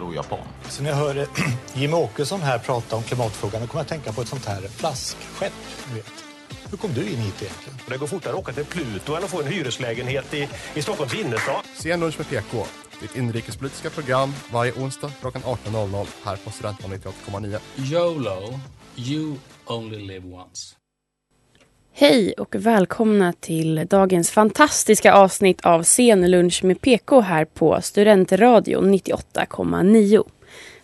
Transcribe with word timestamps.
då 0.00 0.14
japan? 0.14 0.38
Så 0.68 0.82
när 0.82 0.90
jag 0.90 0.96
hör 0.96 1.16
eh, 1.16 1.26
Jimmie 1.74 1.96
Åkesson 1.96 2.40
här 2.40 2.58
prata 2.58 2.96
om 2.96 3.02
klimatfrågan 3.02 3.60
då 3.60 3.66
kommer 3.66 3.80
jag 3.80 3.84
att 3.84 3.88
tänka 3.88 4.12
på 4.12 4.22
ett 4.22 4.28
sånt 4.28 4.44
här 4.44 4.60
flaskskepp. 4.60 5.52
Vet. 5.94 6.24
Hur 6.70 6.78
kom 6.78 6.92
du 6.94 7.00
in 7.00 7.16
hit 7.18 7.42
egentligen? 7.42 7.78
Det 7.88 7.96
går 7.96 8.06
fortare 8.06 8.32
att 8.32 8.38
åka 8.38 8.52
till 8.52 8.64
Pluto 8.64 9.14
än 9.14 9.24
att 9.24 9.30
få 9.30 9.42
en 9.42 9.46
hyreslägenhet 9.46 10.34
i, 10.34 10.48
i 10.74 10.82
Stockholms 10.82 11.14
innerstad. 11.14 11.64
Sen 11.74 12.00
lunch 12.00 12.18
med 12.18 12.28
PK. 12.28 12.66
Ditt 13.00 13.16
inrikespolitiska 13.16 13.90
program 13.90 14.32
varje 14.52 14.72
onsdag 14.72 15.12
klockan 15.20 15.42
18.00 15.42 16.06
här 16.24 16.36
på 16.36 16.50
Studentradion 16.50 16.98
98,9. 16.98 17.58
YOLO, 17.76 18.60
you 18.96 19.36
only 19.66 19.98
live 19.98 20.26
once. 20.34 20.85
Hej 21.98 22.32
och 22.32 22.54
välkomna 22.54 23.32
till 23.32 23.86
dagens 23.90 24.30
fantastiska 24.30 25.14
avsnitt 25.14 25.60
av 25.60 25.82
Scenlunch 25.82 26.64
med 26.64 26.80
PK 26.80 27.20
här 27.20 27.44
på 27.44 27.80
Studentradion 27.82 28.94
98,9. 28.94 30.24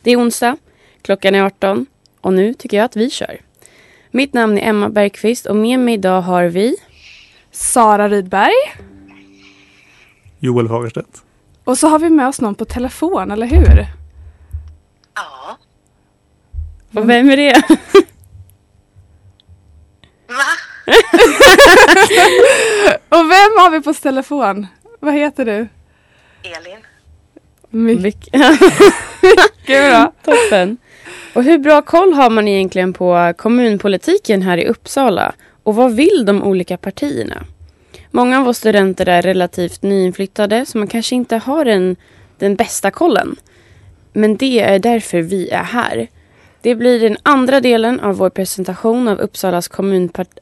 Det 0.03 0.11
är 0.11 0.21
onsdag, 0.21 0.57
klockan 1.03 1.35
är 1.35 1.43
18 1.43 1.87
och 2.21 2.33
nu 2.33 2.55
tycker 2.55 2.77
jag 2.77 2.85
att 2.85 2.97
vi 2.97 3.11
kör. 3.11 3.41
Mitt 4.11 4.33
namn 4.33 4.59
är 4.59 4.69
Emma 4.69 4.89
Bergqvist 4.89 5.47
och 5.47 5.57
med 5.57 5.81
mig 5.81 5.95
idag 5.95 6.23
har 6.23 6.45
vi 6.45 6.77
Sara 7.51 8.09
Rydberg. 8.09 8.55
Joel 10.39 10.69
Fagerstedt. 10.69 11.23
Och 11.65 11.79
så 11.79 11.89
har 11.89 11.99
vi 11.99 12.11
med 12.11 12.29
oss 12.29 12.41
någon 12.41 12.55
på 12.55 12.65
telefon, 12.65 13.31
eller 13.31 13.47
hur? 13.47 13.87
Ja. 15.15 15.59
Och 16.95 17.11
vem 17.11 17.31
är 17.31 17.37
det? 17.37 17.63
Va? 20.29 20.72
Och 23.09 23.31
vem 23.31 23.53
har 23.59 23.71
vi 23.71 23.81
på 23.81 23.95
telefon? 23.95 24.67
Vad 25.01 25.15
heter 25.15 25.45
du? 25.45 25.69
Elin? 26.43 26.79
Mycket 29.23 29.91
bra. 29.91 30.13
Toppen. 30.25 30.77
Och 31.35 31.45
hur 31.45 31.59
bra 31.59 31.83
koll 31.83 32.13
har 32.13 32.31
man 32.31 32.49
egentligen 32.49 32.93
på 32.93 33.35
kommunpolitiken 33.37 34.43
här 34.43 34.59
i 34.59 34.67
Uppsala? 34.67 35.33
Och 35.63 35.75
vad 35.75 35.93
vill 35.93 36.25
de 36.27 36.43
olika 36.43 36.77
partierna? 36.77 37.45
Många 38.11 38.41
av 38.41 38.49
oss 38.49 38.59
studenter 38.59 39.09
är 39.09 39.23
relativt 39.23 39.83
nyinflyttade 39.83 40.67
så 40.67 40.79
man 40.79 40.89
kanske 40.89 41.15
inte 41.15 41.37
har 41.37 41.67
en, 41.67 41.97
den 42.39 42.57
bästa 42.57 42.91
kollen. 42.91 43.37
Men 44.13 44.37
det 44.37 44.61
är 44.61 44.79
därför 44.79 45.23
vi 45.23 45.51
är 45.51 45.65
här. 45.65 46.09
Det 46.63 46.75
blir 46.75 47.01
den 47.01 47.17
andra 47.23 47.61
delen 47.61 48.01
av 48.01 48.17
vår 48.17 48.31
presentation 48.31 49.09
av 49.09 49.19
Uppsalas, 49.19 49.71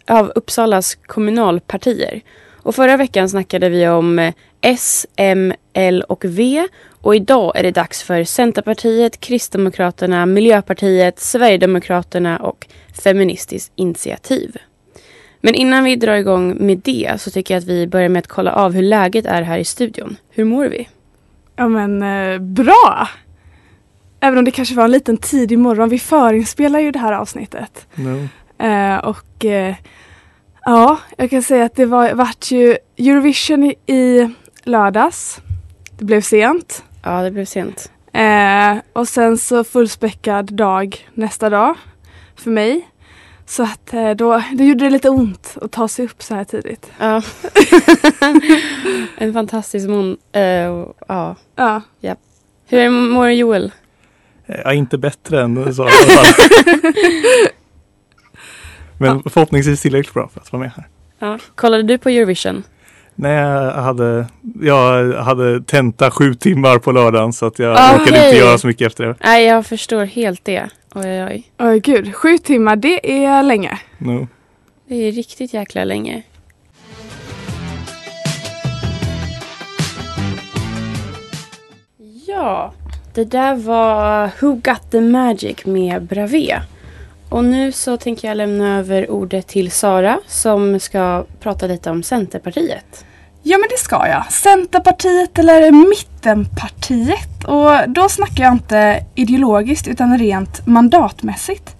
av 0.07 0.33
Uppsalas 0.35 0.95
kommunalpartier. 0.95 2.21
Och 2.63 2.75
förra 2.75 2.97
veckan 2.97 3.29
snackade 3.29 3.69
vi 3.69 3.89
om 3.89 4.19
eh, 4.19 4.35
S, 4.61 5.07
M, 5.17 5.53
L 5.73 6.05
och 6.09 6.25
V. 6.25 6.67
Och 7.01 7.17
idag 7.17 7.53
är 7.57 7.63
det 7.63 7.71
dags 7.71 8.03
för 8.03 8.25
Centerpartiet, 8.25 9.21
Kristdemokraterna, 9.21 10.27
Miljöpartiet, 10.27 11.21
Sverigedemokraterna 11.21 12.39
och 12.39 12.67
Feministiskt 13.03 13.73
initiativ. 13.77 14.57
Men 15.41 15.55
innan 15.55 15.85
vi 15.85 15.97
drar 15.97 16.15
igång 16.15 16.67
med 16.67 16.79
det 16.79 17.21
så 17.21 17.31
tycker 17.31 17.55
jag 17.55 17.61
att 17.61 17.69
vi 17.69 17.87
börjar 17.87 18.09
med 18.09 18.21
att 18.21 18.27
kolla 18.27 18.53
av 18.53 18.73
hur 18.73 18.83
läget 18.83 19.27
är 19.27 19.43
här 19.43 19.59
i 19.59 19.65
studion. 19.65 20.17
Hur 20.31 20.45
mår 20.45 20.67
vi? 20.67 20.89
Ja 21.57 21.69
men 21.69 22.03
eh, 22.03 22.39
bra! 22.39 23.09
Även 24.21 24.39
om 24.39 24.45
det 24.45 24.51
kanske 24.51 24.75
var 24.75 24.85
en 24.85 24.91
liten 24.91 25.17
tidig 25.17 25.59
morgon. 25.59 25.89
Vi 25.89 25.99
förinspelar 25.99 26.81
ju 26.81 26.91
det 26.93 26.99
här 26.99 27.13
avsnittet. 27.13 27.87
No. 27.95 28.29
Eh, 28.67 28.97
och 28.99 29.45
eh, 29.45 29.75
ja, 30.65 30.99
jag 31.17 31.31
kan 31.31 31.43
säga 31.43 31.65
att 31.65 31.77
det 31.77 31.87
var, 31.87 32.13
vart 32.15 32.51
ju 32.51 32.77
Eurovision 32.99 33.65
i, 33.65 33.75
i 33.87 34.29
lördags. 34.65 35.41
Det 35.99 36.05
blev 36.05 36.21
sent. 36.21 36.85
Ja, 37.03 37.23
det 37.23 37.31
blev 37.31 37.45
sent. 37.45 37.93
Eh, 38.13 38.77
och 38.93 39.09
sen 39.09 39.39
så 39.39 39.65
fullspäckad 39.65 40.53
dag 40.55 41.09
nästa 41.15 41.51
dag 41.51 41.75
för 42.37 42.51
mig. 42.51 42.89
Så 43.47 43.63
att 43.63 43.95
eh, 43.95 44.11
då, 44.11 44.43
det 44.53 44.65
gjorde 44.65 44.85
det 44.85 44.91
lite 44.91 45.11
ont 45.11 45.57
att 45.63 45.73
ta 45.73 45.89
sig 45.89 46.05
upp 46.05 46.23
så 46.23 46.35
här 46.35 46.45
tidigt. 46.45 46.91
Ja. 46.99 47.23
en 49.19 49.33
fantastisk 49.33 49.89
mon... 49.89 50.17
eh, 50.33 50.67
och- 50.67 50.97
ja. 51.09 51.35
Ja. 51.57 52.17
Hur 52.69 52.91
mår 52.91 53.31
Joel? 53.31 53.73
Ja, 54.65 54.73
inte 54.73 54.99
bättre 54.99 55.41
än 55.43 55.75
så 55.75 55.83
i 55.83 55.87
alla 55.87 55.93
fall. 55.93 56.27
Men 58.99 59.23
förhoppningsvis 59.23 59.81
tillräckligt 59.83 60.15
bra 60.15 60.29
för 60.35 60.41
att 60.41 60.53
vara 60.53 60.61
med 60.63 60.73
här. 60.77 60.89
Ja. 61.19 61.39
Kollade 61.55 61.83
du 61.83 61.99
på 61.99 62.09
Eurovision? 62.09 62.63
Nej, 63.15 63.33
jag 63.35 63.73
hade, 63.73 64.27
jag 64.63 65.13
hade 65.13 65.61
tenta 65.63 66.11
sju 66.11 66.35
timmar 66.35 66.79
på 66.79 66.93
lördagen 66.93 67.33
så 67.33 67.47
att 67.47 67.59
jag 67.59 67.77
Ah, 67.79 67.95
orkade 67.95 68.11
okej. 68.11 68.25
inte 68.27 68.39
göra 68.39 68.59
så 68.59 68.67
mycket 68.67 68.87
efter 68.87 69.05
det. 69.07 69.15
Nej, 69.25 69.47
jag 69.47 69.67
förstår 69.67 70.05
helt 70.05 70.45
det. 70.45 70.69
Oj, 70.95 71.03
oj, 71.05 71.25
oj. 71.25 71.51
Oj 71.59 71.81
gud, 71.81 72.15
sju 72.15 72.39
timmar 72.39 72.77
det 72.77 73.25
är 73.25 73.43
länge. 73.43 73.79
No. 73.99 74.29
Det 74.89 74.95
är 74.95 75.13
riktigt 75.13 75.55
jäkla 75.55 75.85
länge. 75.85 76.23
Ja, 82.27 82.73
det 83.15 83.25
där 83.25 83.55
var 83.55 84.31
Who 84.41 84.55
Got 84.55 84.91
The 84.91 85.01
Magic 85.01 85.67
med 85.67 86.03
Bravé. 86.03 86.61
Och 87.29 87.45
nu 87.45 87.73
så 87.73 87.97
tänker 87.97 88.29
jag 88.29 88.37
lämna 88.37 88.79
över 88.79 89.11
ordet 89.11 89.47
till 89.47 89.71
Sara 89.71 90.21
som 90.27 90.81
ska 90.81 91.25
prata 91.41 91.67
lite 91.67 91.91
om 91.91 92.03
Centerpartiet. 92.03 93.05
Ja 93.43 93.59
men 93.59 93.69
det 93.71 93.79
ska 93.79 94.09
jag. 94.09 94.33
Centerpartiet 94.33 95.39
eller 95.39 95.89
Mittenpartiet. 95.89 97.45
Och 97.45 97.91
då 97.91 98.09
snackar 98.09 98.45
jag 98.45 98.53
inte 98.53 99.05
ideologiskt 99.15 99.89
utan 99.89 100.19
rent 100.19 100.67
mandatmässigt. 100.67 101.77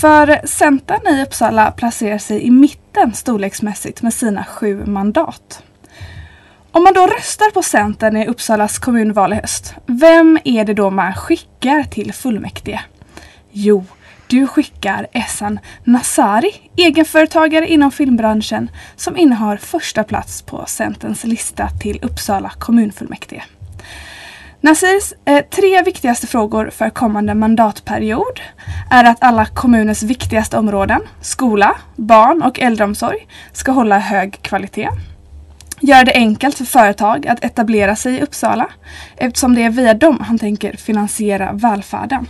För 0.00 0.46
Centern 0.46 1.14
i 1.14 1.22
Uppsala 1.22 1.70
placerar 1.70 2.18
sig 2.18 2.42
i 2.42 2.50
mitten 2.50 3.14
storleksmässigt 3.14 4.02
med 4.02 4.14
sina 4.14 4.44
sju 4.44 4.84
mandat. 4.86 5.62
Om 6.74 6.84
man 6.84 6.94
då 6.94 7.06
röstar 7.06 7.50
på 7.50 7.62
Centern 7.62 8.16
i 8.16 8.26
Uppsalas 8.26 8.78
kommunval 8.78 9.32
i 9.32 9.36
höst, 9.36 9.74
vem 9.86 10.38
är 10.44 10.64
det 10.64 10.74
då 10.74 10.90
man 10.90 11.14
skickar 11.14 11.82
till 11.82 12.12
fullmäktige? 12.12 12.80
Jo, 13.50 13.84
du 14.26 14.46
skickar 14.46 15.06
Essan 15.12 15.58
Nasari, 15.84 16.50
egenföretagare 16.76 17.68
inom 17.68 17.90
filmbranschen, 17.90 18.70
som 18.96 19.16
innehar 19.16 19.56
första 19.56 20.04
plats 20.04 20.42
på 20.42 20.64
Centerns 20.66 21.24
lista 21.24 21.68
till 21.68 21.98
Uppsala 22.02 22.50
kommunfullmäktige. 22.58 23.42
Nasirs 24.60 25.12
eh, 25.24 25.44
tre 25.50 25.82
viktigaste 25.82 26.26
frågor 26.26 26.70
för 26.70 26.90
kommande 26.90 27.34
mandatperiod 27.34 28.40
är 28.90 29.04
att 29.04 29.22
alla 29.22 29.46
kommunens 29.46 30.02
viktigaste 30.02 30.58
områden, 30.58 31.00
skola, 31.20 31.76
barn 31.96 32.42
och 32.42 32.60
äldreomsorg, 32.60 33.26
ska 33.52 33.72
hålla 33.72 33.98
hög 33.98 34.42
kvalitet. 34.42 34.88
Göra 35.84 36.04
det 36.04 36.14
enkelt 36.14 36.58
för 36.58 36.64
företag 36.64 37.26
att 37.26 37.44
etablera 37.44 37.96
sig 37.96 38.14
i 38.14 38.22
Uppsala 38.22 38.68
eftersom 39.16 39.54
det 39.54 39.62
är 39.62 39.70
via 39.70 39.94
dem 39.94 40.20
han 40.20 40.38
tänker 40.38 40.76
finansiera 40.76 41.52
välfärden. 41.52 42.26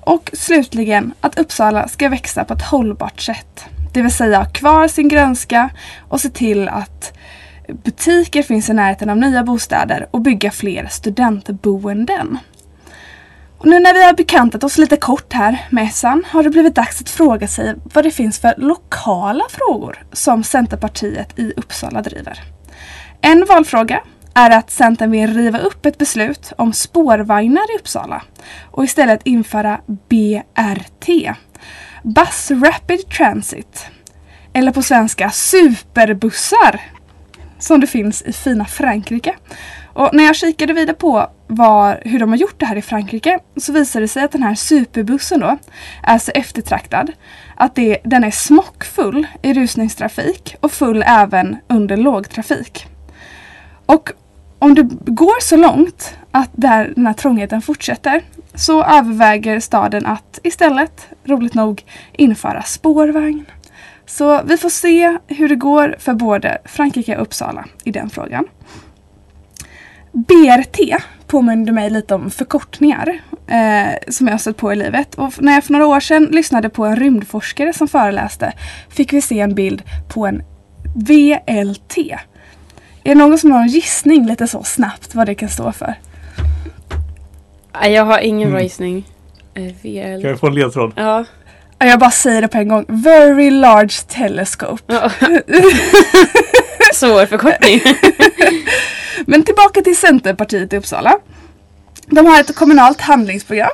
Och 0.00 0.30
slutligen 0.32 1.14
att 1.20 1.38
Uppsala 1.38 1.88
ska 1.88 2.08
växa 2.08 2.44
på 2.44 2.54
ett 2.54 2.62
hållbart 2.62 3.20
sätt. 3.20 3.64
Det 3.92 4.02
vill 4.02 4.12
säga 4.12 4.38
ha 4.38 4.44
kvar 4.44 4.88
sin 4.88 5.08
grönska 5.08 5.70
och 6.08 6.20
se 6.20 6.28
till 6.28 6.68
att 6.68 7.18
butiker 7.84 8.42
finns 8.42 8.70
i 8.70 8.72
närheten 8.72 9.10
av 9.10 9.16
nya 9.16 9.42
bostäder 9.42 10.08
och 10.10 10.20
bygga 10.20 10.50
fler 10.50 10.86
studentboenden. 10.90 12.38
Och 13.58 13.66
nu 13.66 13.80
när 13.80 13.94
vi 13.94 14.04
har 14.04 14.12
bekantat 14.12 14.64
oss 14.64 14.78
lite 14.78 14.96
kort 14.96 15.32
här 15.32 15.66
med 15.70 15.84
Essan 15.84 16.24
har 16.26 16.42
det 16.42 16.50
blivit 16.50 16.74
dags 16.74 17.00
att 17.00 17.10
fråga 17.10 17.48
sig 17.48 17.74
vad 17.82 18.04
det 18.04 18.10
finns 18.10 18.38
för 18.38 18.54
lokala 18.56 19.44
frågor 19.50 20.04
som 20.12 20.44
Centerpartiet 20.44 21.38
i 21.38 21.52
Uppsala 21.56 22.02
driver. 22.02 22.40
En 23.22 23.44
valfråga 23.44 24.02
är 24.34 24.50
att 24.50 24.70
Centern 24.70 25.10
vill 25.10 25.34
riva 25.34 25.58
upp 25.58 25.86
ett 25.86 25.98
beslut 25.98 26.52
om 26.56 26.72
spårvagnar 26.72 27.74
i 27.74 27.78
Uppsala 27.78 28.22
och 28.70 28.84
istället 28.84 29.20
införa 29.24 29.80
BRT. 29.86 31.36
Bus 32.02 32.50
Rapid 32.50 33.08
Transit. 33.08 33.86
Eller 34.52 34.72
på 34.72 34.82
svenska 34.82 35.30
superbussar. 35.30 36.80
Som 37.58 37.80
det 37.80 37.86
finns 37.86 38.22
i 38.22 38.32
fina 38.32 38.64
Frankrike. 38.64 39.34
Och 39.92 40.10
när 40.12 40.24
jag 40.24 40.36
kikade 40.36 40.72
vidare 40.72 40.96
på 40.96 41.30
var, 41.46 42.00
hur 42.04 42.18
de 42.18 42.28
har 42.28 42.36
gjort 42.36 42.60
det 42.60 42.66
här 42.66 42.76
i 42.76 42.82
Frankrike 42.82 43.38
så 43.56 43.72
visade 43.72 44.04
det 44.04 44.08
sig 44.08 44.22
att 44.22 44.32
den 44.32 44.42
här 44.42 44.54
superbussen 44.54 45.40
då 45.40 45.58
är 46.02 46.18
så 46.18 46.30
eftertraktad 46.34 47.12
att 47.56 47.74
det, 47.74 47.98
den 48.04 48.24
är 48.24 48.30
smockfull 48.30 49.26
i 49.42 49.54
rusningstrafik 49.54 50.56
och 50.60 50.72
full 50.72 51.04
även 51.06 51.56
under 51.68 51.96
lågtrafik. 51.96 52.86
Och 53.90 54.12
om 54.58 54.74
det 54.74 54.82
går 55.06 55.40
så 55.42 55.56
långt 55.56 56.18
att 56.30 56.50
där 56.52 56.92
den 56.96 57.06
här 57.06 57.14
trångheten 57.14 57.62
fortsätter 57.62 58.22
så 58.54 58.84
överväger 58.84 59.60
staden 59.60 60.06
att 60.06 60.38
istället, 60.42 61.08
roligt 61.24 61.54
nog, 61.54 61.84
införa 62.12 62.62
spårvagn. 62.62 63.44
Så 64.06 64.42
vi 64.44 64.56
får 64.56 64.68
se 64.68 65.18
hur 65.26 65.48
det 65.48 65.56
går 65.56 65.96
för 65.98 66.14
både 66.14 66.58
Frankrike 66.64 67.16
och 67.16 67.22
Uppsala 67.22 67.64
i 67.84 67.90
den 67.90 68.10
frågan. 68.10 68.44
BRT 70.12 70.78
påminner 71.26 71.72
mig 71.72 71.90
lite 71.90 72.14
om 72.14 72.30
förkortningar 72.30 73.20
eh, 73.46 73.94
som 74.08 74.26
jag 74.26 74.34
har 74.34 74.38
stött 74.38 74.56
på 74.56 74.72
i 74.72 74.76
livet. 74.76 75.14
Och 75.14 75.42
när 75.42 75.52
jag 75.52 75.64
för 75.64 75.72
några 75.72 75.86
år 75.86 76.00
sedan 76.00 76.24
lyssnade 76.24 76.68
på 76.68 76.84
en 76.84 76.96
rymdforskare 76.96 77.72
som 77.72 77.88
föreläste 77.88 78.52
fick 78.88 79.12
vi 79.12 79.20
se 79.20 79.40
en 79.40 79.54
bild 79.54 79.82
på 80.08 80.26
en 80.26 80.42
VLT. 80.94 81.96
Är 83.10 83.14
det 83.14 83.18
någon 83.18 83.38
som 83.38 83.52
har 83.52 83.60
en 83.60 83.68
gissning 83.68 84.26
lite 84.26 84.46
så 84.46 84.62
snabbt 84.64 85.14
vad 85.14 85.26
det 85.26 85.34
kan 85.34 85.48
stå 85.48 85.72
för? 85.72 85.94
Jag 87.84 88.04
har 88.04 88.18
ingen 88.18 88.48
bra 88.50 88.58
Mm. 88.58 88.62
gissning. 88.62 89.06
Eh, 89.54 89.62
VL. 89.62 90.20
Kan 90.22 90.30
jag 90.30 90.40
få 90.40 90.46
en 90.46 90.54
ledtråd? 90.54 90.92
Ja. 90.96 91.24
Ja, 91.78 91.86
Jag 91.86 91.98
bara 91.98 92.10
säger 92.10 92.42
det 92.42 92.48
på 92.48 92.58
en 92.58 92.68
gång. 92.68 92.84
Very 92.88 93.50
large 93.50 93.94
telescope. 94.08 94.82
Ja. 94.86 95.10
Svår 96.94 97.26
förkortning. 97.26 97.80
Men 99.26 99.42
tillbaka 99.42 99.80
till 99.82 99.96
Centerpartiet 99.96 100.72
i 100.72 100.76
Uppsala. 100.76 101.18
De 102.06 102.26
har 102.26 102.40
ett 102.40 102.54
kommunalt 102.54 103.00
handlingsprogram. 103.00 103.70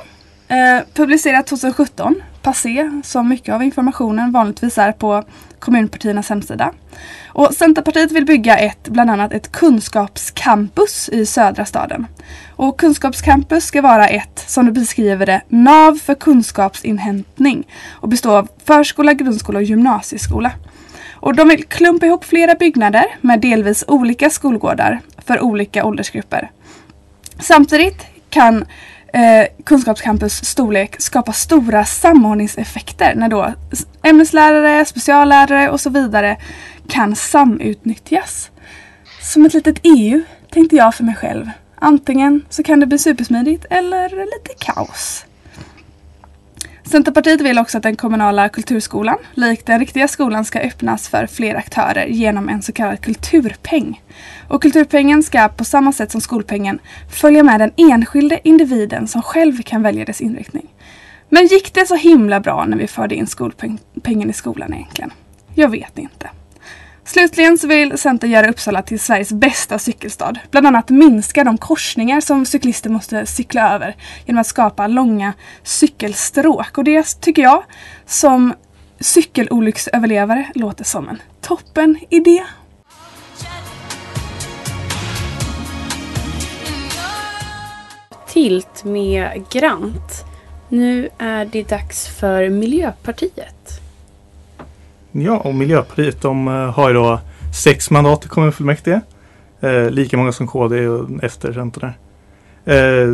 Eh, 0.47 0.79
publicerat 0.93 1.47
2017. 1.47 2.21
Passé, 2.47 3.01
som 3.03 3.29
mycket 3.29 3.55
av 3.55 3.63
informationen 3.63 4.31
vanligtvis 4.31 4.77
är 4.77 4.91
på 4.91 5.23
kommunpartiernas 5.59 6.29
hemsida. 6.29 6.71
Och 7.27 7.53
Centerpartiet 7.53 8.11
vill 8.11 8.25
bygga 8.25 8.57
ett, 8.57 8.87
bland 8.87 9.09
annat 9.09 9.33
ett 9.33 9.51
kunskapscampus 9.51 11.09
i 11.09 11.25
södra 11.25 11.65
staden. 11.65 12.07
Och 12.55 12.79
kunskapscampus 12.79 13.65
ska 13.65 13.81
vara 13.81 14.07
ett, 14.07 14.43
som 14.47 14.65
du 14.65 14.71
beskriver 14.71 15.25
det, 15.25 15.41
nav 15.47 15.95
för 15.95 16.15
kunskapsinhämtning 16.15 17.67
och 17.91 18.09
bestå 18.09 18.31
av 18.31 18.47
förskola, 18.65 19.13
grundskola 19.13 19.59
och 19.59 19.63
gymnasieskola. 19.63 20.51
Och 21.13 21.35
de 21.35 21.47
vill 21.47 21.63
klumpa 21.63 22.05
ihop 22.05 22.25
flera 22.25 22.55
byggnader 22.55 23.05
med 23.21 23.41
delvis 23.41 23.83
olika 23.87 24.29
skolgårdar 24.29 24.99
för 25.25 25.41
olika 25.41 25.85
åldersgrupper. 25.85 26.51
Samtidigt 27.39 28.05
kan 28.29 28.65
eh, 29.13 29.47
Kunskapscampus 29.63 30.45
storlek 30.45 30.95
skapa 31.01 31.33
stora 31.33 31.85
samordningseffekter 31.85 33.15
när 33.15 33.29
då 33.29 33.53
ämneslärare, 34.03 34.85
speciallärare 34.85 35.69
och 35.69 35.81
så 35.81 35.89
vidare 35.89 36.37
kan 36.87 37.15
samutnyttjas. 37.15 38.51
Som 39.21 39.45
ett 39.45 39.53
litet 39.53 39.79
EU 39.83 40.23
tänkte 40.51 40.75
jag 40.75 40.95
för 40.95 41.03
mig 41.03 41.15
själv. 41.15 41.49
Antingen 41.75 42.45
så 42.49 42.63
kan 42.63 42.79
det 42.79 42.85
bli 42.85 42.97
supersmidigt 42.97 43.65
eller 43.69 44.09
lite 44.09 44.65
kaos. 44.65 45.25
Centerpartiet 46.89 47.41
vill 47.41 47.59
också 47.59 47.77
att 47.77 47.83
den 47.83 47.95
kommunala 47.95 48.49
kulturskolan, 48.49 49.17
likt 49.33 49.65
den 49.65 49.79
riktiga 49.79 50.07
skolan, 50.07 50.45
ska 50.45 50.59
öppnas 50.59 51.07
för 51.07 51.27
fler 51.27 51.55
aktörer 51.55 52.05
genom 52.05 52.49
en 52.49 52.61
så 52.61 52.71
kallad 52.71 53.01
kulturpeng. 53.01 54.01
Och 54.47 54.61
kulturpengen 54.61 55.23
ska 55.23 55.47
på 55.47 55.63
samma 55.65 55.91
sätt 55.91 56.11
som 56.11 56.21
skolpengen 56.21 56.79
följa 57.11 57.43
med 57.43 57.59
den 57.59 57.71
enskilde 57.77 58.39
individen 58.43 59.07
som 59.07 59.21
själv 59.21 59.61
kan 59.63 59.81
välja 59.81 60.05
dess 60.05 60.21
inriktning. 60.21 60.67
Men 61.29 61.47
gick 61.47 61.73
det 61.73 61.87
så 61.87 61.95
himla 61.95 62.39
bra 62.39 62.65
när 62.65 62.77
vi 62.77 62.87
förde 62.87 63.15
in 63.15 63.27
skolpengen 63.27 64.29
i 64.29 64.33
skolan 64.33 64.73
egentligen? 64.73 65.11
Jag 65.55 65.69
vet 65.69 65.97
inte. 65.97 66.29
Slutligen 67.07 67.57
så 67.57 67.67
vill 67.67 67.97
Centern 67.97 68.31
göra 68.31 68.49
Uppsala 68.49 68.81
till 68.81 68.99
Sveriges 68.99 69.31
bästa 69.31 69.79
cykelstad. 69.79 70.33
Bland 70.51 70.67
annat 70.67 70.89
minska 70.89 71.43
de 71.43 71.57
korsningar 71.57 72.21
som 72.21 72.45
cyklister 72.45 72.89
måste 72.89 73.25
cykla 73.25 73.73
över 73.75 73.95
genom 74.25 74.41
att 74.41 74.47
skapa 74.47 74.87
långa 74.87 75.33
cykelstråk. 75.63 76.77
Och 76.77 76.83
det 76.83 77.21
tycker 77.21 77.41
jag 77.41 77.63
som 78.05 78.53
cykelolycksöverlevare 78.99 80.47
låter 80.55 80.83
som 80.83 81.09
en 81.09 81.21
toppen 81.41 81.99
idé. 82.09 82.43
Tilt 88.27 88.83
med 88.83 89.43
Grant. 89.51 90.25
Nu 90.69 91.09
är 91.17 91.45
det 91.45 91.69
dags 91.69 92.07
för 92.07 92.49
Miljöpartiet. 92.49 93.86
Ja, 95.19 95.37
och 95.37 95.55
Miljöpartiet 95.55 96.21
de 96.21 96.47
eh, 96.47 96.53
har 96.53 96.87
ju 96.87 96.93
då 96.93 97.19
sex 97.63 97.91
mandat 97.91 98.25
i 98.25 98.27
kommunfullmäktige. 98.27 99.01
Eh, 99.59 99.89
lika 99.89 100.17
många 100.17 100.31
som 100.31 100.47
KD 100.47 100.87
och 100.87 101.23
efter 101.23 101.53
Centern. 101.53 101.91
Eh, 102.65 103.07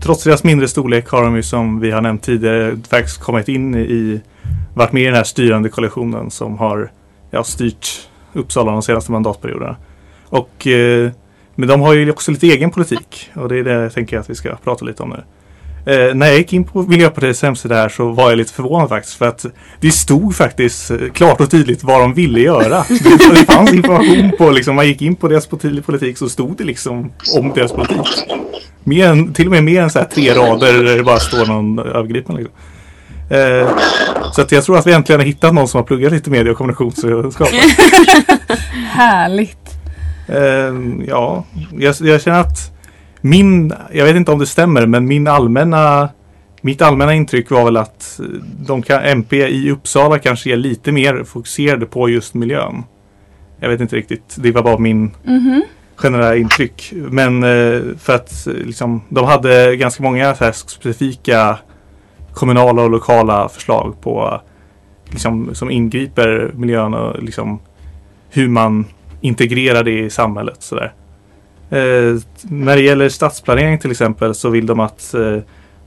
trots 0.00 0.24
deras 0.24 0.44
mindre 0.44 0.68
storlek 0.68 1.08
har 1.08 1.24
de 1.24 1.36
ju 1.36 1.42
som 1.42 1.80
vi 1.80 1.90
har 1.90 2.00
nämnt 2.00 2.22
tidigare 2.22 2.78
faktiskt 2.88 3.18
kommit 3.18 3.48
in 3.48 3.74
i, 3.74 4.20
varit 4.74 4.92
med 4.92 5.02
i 5.02 5.06
den 5.06 5.14
här 5.14 5.24
styrande 5.24 5.68
koalitionen 5.68 6.30
som 6.30 6.58
har 6.58 6.90
ja, 7.30 7.44
styrt 7.44 8.08
Uppsala 8.32 8.72
de 8.72 8.82
senaste 8.82 9.12
mandatperioderna. 9.12 9.76
Och, 10.24 10.66
eh, 10.66 11.10
men 11.54 11.68
de 11.68 11.80
har 11.80 11.94
ju 11.94 12.10
också 12.10 12.30
lite 12.30 12.46
egen 12.46 12.70
politik 12.70 13.30
och 13.34 13.48
det 13.48 13.58
är 13.58 13.64
det 13.64 13.72
jag 13.72 13.92
tänker 13.92 14.18
att 14.18 14.30
vi 14.30 14.34
ska 14.34 14.56
prata 14.56 14.84
lite 14.84 15.02
om 15.02 15.08
nu. 15.08 15.22
Eh, 15.86 16.14
när 16.14 16.26
jag 16.26 16.36
gick 16.36 16.52
in 16.52 16.64
på 16.64 16.82
Miljöpartiets 16.82 17.42
hemsida 17.42 17.74
här 17.74 17.88
så 17.88 18.08
var 18.08 18.30
jag 18.30 18.36
lite 18.36 18.52
förvånad 18.52 18.88
faktiskt 18.88 19.14
för 19.18 19.26
att 19.28 19.46
det 19.80 19.90
stod 19.90 20.36
faktiskt 20.36 20.90
eh, 20.90 20.96
klart 21.14 21.40
och 21.40 21.50
tydligt 21.50 21.84
vad 21.84 22.00
de 22.00 22.14
ville 22.14 22.40
göra. 22.40 22.84
Det, 22.88 23.30
det 23.34 23.52
fanns 23.52 23.72
information 23.72 24.32
på, 24.38 24.50
liksom, 24.50 24.76
man 24.76 24.86
gick 24.86 25.02
in 25.02 25.16
på 25.16 25.28
deras 25.28 25.48
poli- 25.50 25.82
politik 25.82 26.18
så 26.18 26.28
stod 26.28 26.56
det 26.56 26.64
liksom 26.64 27.12
om 27.36 27.52
deras 27.54 27.72
politik. 27.72 28.24
Mer 28.84 29.08
än, 29.08 29.34
till 29.34 29.46
och 29.46 29.52
med 29.52 29.64
mer 29.64 29.82
än 29.82 29.90
så 29.90 29.98
här 29.98 30.06
tre 30.06 30.34
rader 30.34 30.84
där 30.84 30.96
det 30.96 31.02
bara 31.02 31.18
står 31.18 31.46
någon 31.46 31.78
övergripande. 31.78 32.42
Liksom. 32.42 32.58
Eh, 33.30 33.68
så 34.32 34.42
att 34.42 34.52
jag 34.52 34.64
tror 34.64 34.78
att 34.78 34.86
vi 34.86 34.92
äntligen 34.92 35.20
har 35.20 35.26
hittat 35.26 35.54
någon 35.54 35.68
som 35.68 35.78
har 35.78 35.84
pluggat 35.84 36.12
lite 36.12 36.30
media 36.30 36.52
och 36.52 36.58
kommunikationsvetenskap. 36.58 37.48
Härligt! 38.90 39.74
Eh, 40.28 40.74
ja, 41.08 41.44
jag, 41.78 41.94
jag 42.00 42.22
känner 42.22 42.40
att 42.40 42.77
min, 43.20 43.72
jag 43.92 44.04
vet 44.04 44.16
inte 44.16 44.32
om 44.32 44.38
det 44.38 44.46
stämmer, 44.46 44.86
men 44.86 45.06
min 45.06 45.26
allmänna, 45.28 46.08
mitt 46.60 46.82
allmänna 46.82 47.14
intryck 47.14 47.50
var 47.50 47.64
väl 47.64 47.76
att 47.76 48.20
eh, 48.22 48.26
de 48.66 48.82
kan, 48.82 49.02
MP 49.02 49.46
i 49.48 49.70
Uppsala 49.70 50.18
kanske 50.18 50.52
är 50.52 50.56
lite 50.56 50.92
mer 50.92 51.24
fokuserade 51.24 51.86
på 51.86 52.08
just 52.08 52.34
miljön. 52.34 52.82
Jag 53.60 53.68
vet 53.68 53.80
inte 53.80 53.96
riktigt, 53.96 54.36
det 54.38 54.52
var 54.52 54.62
bara 54.62 54.78
min 54.78 55.10
Mhm. 55.24 55.62
generella 55.96 56.36
intryck. 56.36 56.92
Men 56.92 57.42
eh, 57.42 57.80
för 57.98 58.14
att 58.14 58.46
eh, 58.46 58.52
liksom, 58.54 59.02
de 59.08 59.24
hade 59.24 59.76
ganska 59.76 60.02
många 60.02 60.34
så 60.34 60.44
här 60.44 60.52
specifika 60.52 61.58
kommunala 62.32 62.82
och 62.82 62.90
lokala 62.90 63.48
förslag 63.48 63.94
på 64.00 64.40
liksom, 65.10 65.54
som 65.54 65.70
ingriper 65.70 66.52
miljön 66.54 66.94
och 66.94 67.22
liksom, 67.22 67.60
hur 68.30 68.48
man 68.48 68.84
integrerar 69.20 69.84
det 69.84 69.98
i 70.00 70.10
samhället. 70.10 70.56
Sådär. 70.62 70.92
Eh, 71.70 72.20
när 72.42 72.76
det 72.76 72.82
gäller 72.82 73.08
stadsplanering 73.08 73.78
till 73.78 73.90
exempel 73.90 74.34
så 74.34 74.48
vill 74.50 74.66
de 74.66 74.80
att 74.80 75.14
eh, 75.14 75.20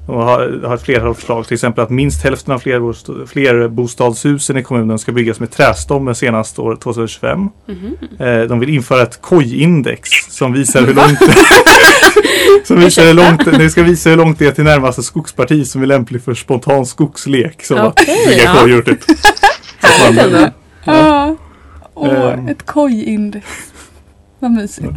de 0.07 0.15
har, 0.15 0.61
har 0.67 0.75
ett 0.75 0.81
flertal 0.81 1.15
förslag. 1.15 1.47
Till 1.47 1.53
exempel 1.55 1.83
att 1.83 1.89
minst 1.89 2.23
hälften 2.23 2.53
av 2.53 2.59
flerbost- 2.61 3.27
flerbostadshusen 3.27 4.57
i 4.57 4.63
kommunen 4.63 4.99
ska 4.99 5.11
byggas 5.11 5.39
med 5.39 5.51
trästommen 5.51 6.15
senast 6.15 6.59
år 6.59 6.75
2025. 6.75 7.39
Mhm. 7.67 7.97
Eh, 8.19 8.41
de 8.41 8.59
vill 8.59 8.69
införa 8.69 9.01
ett 9.01 9.21
koj-index 9.21 10.09
som 10.29 10.53
visar 10.53 10.81
hur 10.81 10.93
långt 10.93 11.19
som 12.67 12.79
visar 12.79 13.03
hur 13.05 13.13
långt, 13.13 13.45
det 13.59 13.69
ska 13.69 13.83
visa 13.83 14.09
hur 14.09 14.17
långt 14.17 14.39
det 14.39 14.45
är 14.47 14.51
till 14.51 14.63
närmaste 14.63 15.03
skogsparti 15.03 15.67
som 15.67 15.81
är 15.81 15.85
lämplig 15.85 16.23
för 16.23 16.33
spontan 16.33 16.85
skogslek. 16.85 17.63
Som 17.65 17.77
att 17.77 17.99
Okej, 18.01 18.27
bygga 18.27 18.43
ja. 18.43 18.53
kojor 18.61 18.81
typ. 18.81 18.99
Att 20.09 20.15
man- 20.31 20.49
Ja. 20.83 21.35
Åh, 21.93 22.33
Ehm. 22.33 22.47
ett 22.47 22.65
kojindex. 22.65 23.45
Vad 24.39 24.51
mysigt. 24.51 24.87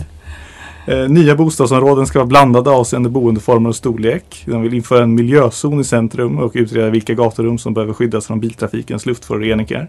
Eh, 0.86 1.08
nya 1.08 1.34
bostadsområden 1.36 2.06
ska 2.06 2.18
vara 2.18 2.26
blandade 2.26 2.70
avseende 2.70 3.08
boendeformer 3.08 3.68
och 3.68 3.76
storlek. 3.76 4.42
De 4.46 4.62
vill 4.62 4.74
införa 4.74 5.02
en 5.02 5.14
miljözon 5.14 5.80
i 5.80 5.84
centrum 5.84 6.38
och 6.38 6.52
utreda 6.54 6.90
vilka 6.90 7.14
gaturum 7.14 7.58
som 7.58 7.74
behöver 7.74 7.92
skyddas 7.92 8.26
från 8.26 8.40
biltrafikens 8.40 9.06
luftföroreningar. 9.06 9.88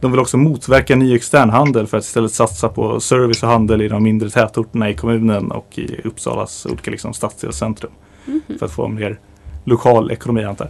De 0.00 0.10
vill 0.12 0.20
också 0.20 0.36
motverka 0.36 0.96
ny 0.96 1.14
externhandel 1.16 1.86
för 1.86 1.98
att 1.98 2.04
istället 2.04 2.32
satsa 2.32 2.68
på 2.68 3.00
service 3.00 3.42
och 3.42 3.48
handel 3.48 3.82
i 3.82 3.88
de 3.88 4.02
mindre 4.02 4.30
tätorterna 4.30 4.90
i 4.90 4.94
kommunen 4.94 5.50
och 5.50 5.78
i 5.78 6.00
Uppsalas 6.04 6.66
olika 6.66 6.90
liksom, 6.90 7.12
stadsdelscentrum. 7.14 7.92
Mhm. 8.26 8.40
För 8.58 8.66
att 8.66 8.72
få 8.72 8.84
en 8.86 8.94
mer 8.94 9.18
lokal 9.64 10.10
ekonomi 10.10 10.44
antar 10.44 10.68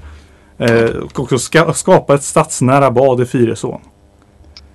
jag. 0.56 0.70
eh, 0.70 0.90
Och 0.96 1.20
också 1.20 1.38
ska, 1.38 1.72
skapa 1.72 2.14
ett 2.14 2.22
stadsnära 2.22 2.90
bad 2.90 3.20
i 3.20 3.26
Fyrisån. 3.26 3.80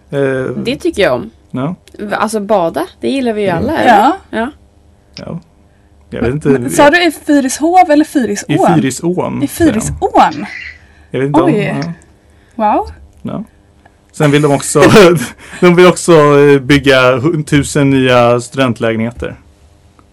Eh, 0.09 0.19
Det 0.55 0.75
tycker 0.75 1.01
jag 1.03 1.13
om. 1.13 1.29
ja. 1.51 1.75
Alltså 2.11 2.39
bada, 2.39 2.85
det 3.01 3.09
gillar 3.09 3.33
vi 3.33 3.41
ju 3.41 3.49
alla. 3.49 3.71
Ja. 3.73 3.79
eller? 3.81 4.13
ja. 4.29 4.51
Ja. 5.15 5.39
Jag 6.09 6.21
vet 6.21 6.33
inte. 6.33 6.69
Sa 6.69 6.89
du 6.89 7.03
i 7.03 7.11
Fyrishov 7.11 7.91
eller 7.91 8.05
Fyrisån? 8.05 8.55
I 8.55 8.57
Fyrisån. 8.57 9.43
I 9.43 9.47
Fyrisån? 9.47 10.45
Jag 11.11 11.19
vet 11.19 11.27
inte 11.27 11.41
om... 11.41 11.53
Oj. 11.53 11.81
Ja. 12.55 12.73
Wow. 12.73 12.89
Ja. 13.21 13.43
Sen 14.11 14.31
vill 14.31 14.41
de 14.41 14.51
också, 14.51 14.81
de 15.59 15.75
vill 15.75 15.87
också 15.87 16.13
eh, 16.13 16.59
bygga 16.59 17.21
tusen 17.45 17.89
nya 17.89 18.41
studentlägenheter. 18.41 19.35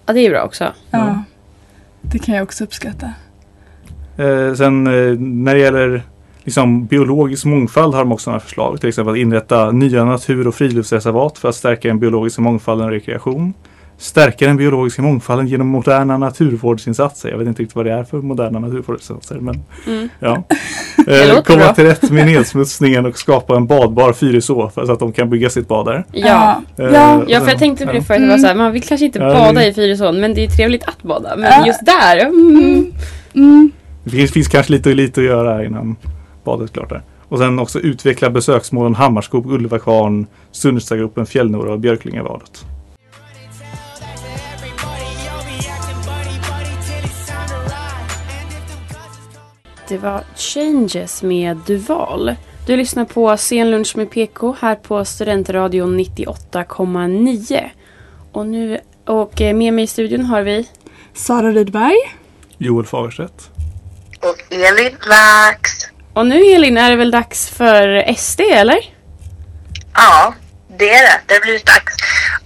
Ja, 0.07 0.13
det 0.13 0.21
är 0.21 0.31
bra 0.31 0.43
också. 0.43 0.73
Ja. 0.91 1.23
Det 2.01 2.19
kan 2.19 2.35
jag 2.35 2.43
också 2.43 2.65
uppskatta. 2.65 3.11
Eh, 4.17 4.55
sen 4.55 4.87
eh, 4.87 5.19
när 5.19 5.55
det 5.55 5.61
gäller 5.61 6.03
liksom, 6.45 6.87
biologisk 6.87 7.45
mångfald 7.45 7.95
har 7.95 8.01
de 8.01 8.13
också 8.13 8.31
några 8.31 8.41
förslag. 8.41 8.81
Till 8.81 8.89
exempel 8.89 9.15
att 9.15 9.19
inrätta 9.19 9.71
nya 9.71 10.05
natur 10.05 10.47
och 10.47 10.55
friluftsreservat 10.55 11.39
för 11.39 11.49
att 11.49 11.55
stärka 11.55 11.89
den 11.89 11.99
biologiska 11.99 12.43
mångfalden 12.43 12.87
och 12.87 12.93
rekreation. 12.93 13.55
Stärka 14.03 14.47
den 14.47 14.57
biologiska 14.57 15.03
mångfalden 15.03 15.47
genom 15.49 15.67
moderna 15.69 16.19
naturvårdsinsatser. 16.19 17.29
Jag 17.31 17.39
vet 17.39 17.49
inte 17.49 17.63
riktigt 17.63 17.77
vad 17.77 17.85
det 17.87 17.93
är 17.93 18.05
för 18.05 18.19
moderna 18.19 18.59
naturvårdsinsatser. 18.59 19.35
Men, 19.41 19.63
Mm. 19.87 20.09
ja. 20.21 20.43
Eh, 21.07 21.43
komma 21.43 21.59
bra. 21.59 21.75
till 21.75 21.85
rätt 21.85 22.11
med 22.11 22.27
nedsmutsningen 22.27 23.07
och 23.07 23.19
skapa 23.19 23.57
en 23.57 23.67
badbar 23.67 24.13
Fyriså 24.13 24.71
så 24.75 24.93
att 24.93 24.99
de 24.99 25.13
kan 25.13 25.31
bygga 25.31 25.51
sitt 25.51 25.69
bad 25.69 25.87
där. 25.87 26.05
Ja. 26.13 26.63
Eh, 26.79 26.85
Ja, 26.87 27.17
och 27.17 27.25
ja, 27.31 27.41
för 27.41 27.49
jag 27.49 27.59
tänkte 27.59 27.87
på 27.87 27.93
det 27.93 28.03
förut. 28.03 28.45
Här, 28.45 28.55
man 28.55 28.73
vill 28.73 28.83
kanske 28.83 29.07
inte 29.07 29.19
Ja, 29.19 29.25
det- 29.27 29.33
bada 29.35 29.67
i 29.67 29.73
Fyrisån, 29.75 30.21
men 30.21 30.35
det 30.35 30.45
är 30.45 30.49
trevligt 30.49 30.85
att 30.85 31.03
bada. 31.03 31.37
Men 31.37 31.45
Ja. 31.51 31.67
just 31.67 31.87
där, 31.87 32.27
mm. 32.27 32.93
Det 34.05 34.11
finns, 34.11 34.31
finns 34.33 34.49
kanske 34.49 34.73
lite, 34.73 34.95
lite 34.95 35.21
att 35.21 35.27
göra 35.27 35.65
innan 35.65 35.97
badet 36.45 36.71
är 36.71 36.75
klart 36.75 36.89
där. 36.89 37.03
Och 37.29 37.39
sen 37.39 37.59
också 37.59 37.79
utveckla 37.81 38.31
besöksmålen 38.31 38.95
Hammarskog, 38.95 39.53
Ulvakvarn, 39.53 40.27
Sundstagropen, 40.53 41.27
Fjällnora 41.27 41.73
och 41.73 41.81
Björklingevadet. 41.81 42.65
Det 49.89 49.99
var 49.99 50.25
Changes 50.37 51.23
med 51.23 51.57
Duval. 51.57 52.35
Du 52.67 52.77
lyssnar 52.77 53.05
på 53.05 53.37
Scenlunch 53.37 53.97
med 53.97 54.11
PK 54.11 54.57
här 54.61 54.75
på 54.75 55.05
Studentradion 55.05 56.01
98,9. 56.01 57.71
Och 58.33 58.47
nu, 58.47 58.81
och 59.07 59.41
eh, 59.41 59.55
med 59.55 59.75
mig 59.75 59.85
i 59.85 59.87
studion 59.87 60.25
har 60.25 60.43
vi 60.43 60.69
Sara 61.15 61.51
Rydberg. 61.51 61.97
Joel 62.59 62.87
Fagerstedt. 62.87 63.51
Och 64.21 64.53
Elin 64.53 64.97
Vax. 65.09 65.71
Och 66.15 66.27
nu 66.27 66.43
Elin 66.45 66.79
är 66.79 66.91
det 66.91 66.97
väl 66.97 67.11
dags 67.11 67.49
för 67.49 68.15
SD 68.17 68.41
eller? 68.41 68.79
Ja, 69.95 70.35
det 70.79 70.91
är 70.91 71.03
det. 71.03 71.35
Det 71.35 71.41
blivit 71.43 71.67
dags. 71.67 71.97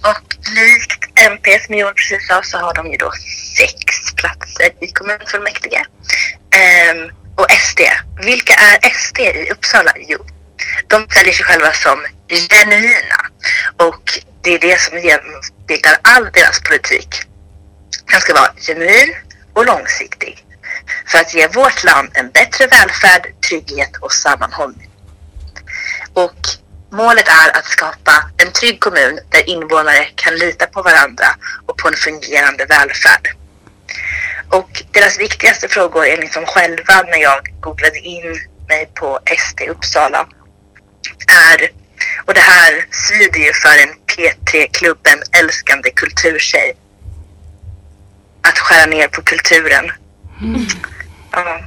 Och 0.01 0.37
likt 0.55 1.21
MP 1.27 1.59
som 1.67 1.75
Joel 1.75 1.95
precis 1.95 2.29
sa 2.29 2.41
så 2.43 2.59
har 2.59 2.75
de 2.75 2.87
ju 2.87 2.97
då 2.97 3.11
sex 3.57 4.15
platser 4.17 4.85
i 4.85 4.87
kommunfullmäktige. 4.87 5.85
Ehm, 6.51 7.11
och 7.37 7.47
SD. 7.51 7.81
Vilka 8.25 8.55
är 8.55 8.91
SD 8.91 9.19
i 9.19 9.51
Uppsala? 9.51 9.93
Jo, 9.97 10.27
de 10.87 11.07
säljer 11.11 11.33
sig 11.33 11.45
själva 11.45 11.73
som 11.73 12.07
genuina. 12.29 13.21
Och 13.77 14.21
det 14.43 14.55
är 14.55 14.59
det 14.59 14.81
som 14.81 14.99
genomspeglar 14.99 15.97
all 16.03 16.25
deras 16.33 16.61
politik. 16.61 17.09
Den 18.11 18.21
ska 18.21 18.35
vara 18.35 18.53
genuin 18.57 19.15
och 19.55 19.67
långsiktig. 19.67 20.45
För 21.07 21.19
att 21.19 21.35
ge 21.35 21.49
vårt 21.49 21.85
land 21.85 22.09
en 22.13 22.31
bättre 22.31 22.67
välfärd, 22.67 23.27
trygghet 23.49 23.97
och 24.01 24.13
sammanhållning. 24.13 24.91
Och 26.15 26.41
målet 26.93 27.29
är 27.29 27.59
att 27.59 27.65
skapa 27.65 28.31
en 28.37 28.53
trygg 28.53 28.81
kommun 28.81 29.19
där 29.29 29.49
invånare 29.49 30.05
kan 30.15 30.37
lita 30.37 30.67
på 30.67 30.83
varandra 30.83 31.27
och 31.67 31.79
på 31.79 31.89
en 31.89 31.95
fungerande 31.95 32.65
välfärd. 32.65 33.36
Och 34.49 34.83
deras 34.93 35.19
viktigaste 35.19 35.69
frågor 35.69 36.07
enligt 36.07 36.35
dem 36.35 36.47
själva 36.47 37.03
när 37.03 37.19
jag 37.19 37.41
googlade 37.61 37.99
in 37.99 38.41
mig 38.69 38.87
på 38.95 39.19
SD 39.39 39.61
Uppsala 39.69 40.27
är, 41.29 41.71
och 42.25 42.35
det 42.35 42.41
här 42.41 42.87
svider 42.91 43.41
ju 43.41 43.53
för 43.53 43.79
en 43.83 43.95
P3-klubben 44.07 45.23
älskande 45.41 45.91
kulturtjej, 45.91 46.77
att 48.43 48.59
skära 48.59 48.87
ner 48.87 49.09
på 49.09 49.23
kulturen. 49.23 49.93
Ja. 51.33 51.61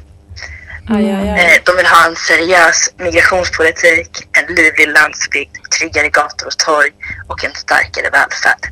Eh, 0.90 1.62
De 1.66 1.76
vill 1.78 1.86
ha 1.86 2.06
en 2.06 2.16
seriös 2.16 2.94
migrationspolitik, 2.98 4.28
en 4.32 4.56
livlig 4.56 4.88
landsbygd, 4.88 5.56
tryggare 5.80 6.10
gator 6.10 6.48
och 6.48 6.58
torg 6.58 6.92
och 7.28 7.44
en 7.44 7.56
starkare 7.56 8.10
välfärd. 8.10 8.72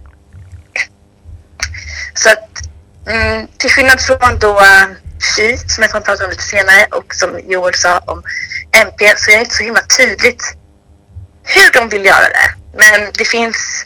Så 2.13 2.29
att 2.29 2.49
mm, 3.07 3.47
till 3.57 3.69
skillnad 3.69 4.01
från 4.01 4.39
då 4.39 4.59
eh, 4.59 4.87
Fi, 5.35 5.57
som 5.57 5.81
jag 5.81 5.91
kommer 5.91 6.05
prata 6.05 6.23
om 6.23 6.29
lite 6.29 6.43
senare 6.43 6.87
och 6.91 7.15
som 7.15 7.29
Joel 7.47 7.73
sa 7.73 7.99
om 7.99 8.23
MP 8.71 9.13
så 9.17 9.31
är 9.31 9.35
det 9.35 9.41
inte 9.41 9.55
så 9.55 9.63
himla 9.63 9.81
tydligt 9.97 10.43
hur 11.43 11.81
de 11.81 11.89
vill 11.89 12.05
göra 12.05 12.29
det. 12.37 12.77
Men 12.77 13.11
det 13.17 13.25
finns 13.25 13.85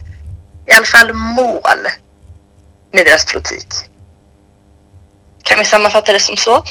i 0.67 0.71
alla 0.71 0.85
fall 0.85 1.13
mål 1.13 1.81
med 2.93 3.05
deras 3.05 3.25
politik. 3.33 3.67
Kan 5.43 5.59
vi 5.59 5.65
sammanfatta 5.65 6.13
det 6.13 6.19
som 6.19 6.37
så? 6.37 6.63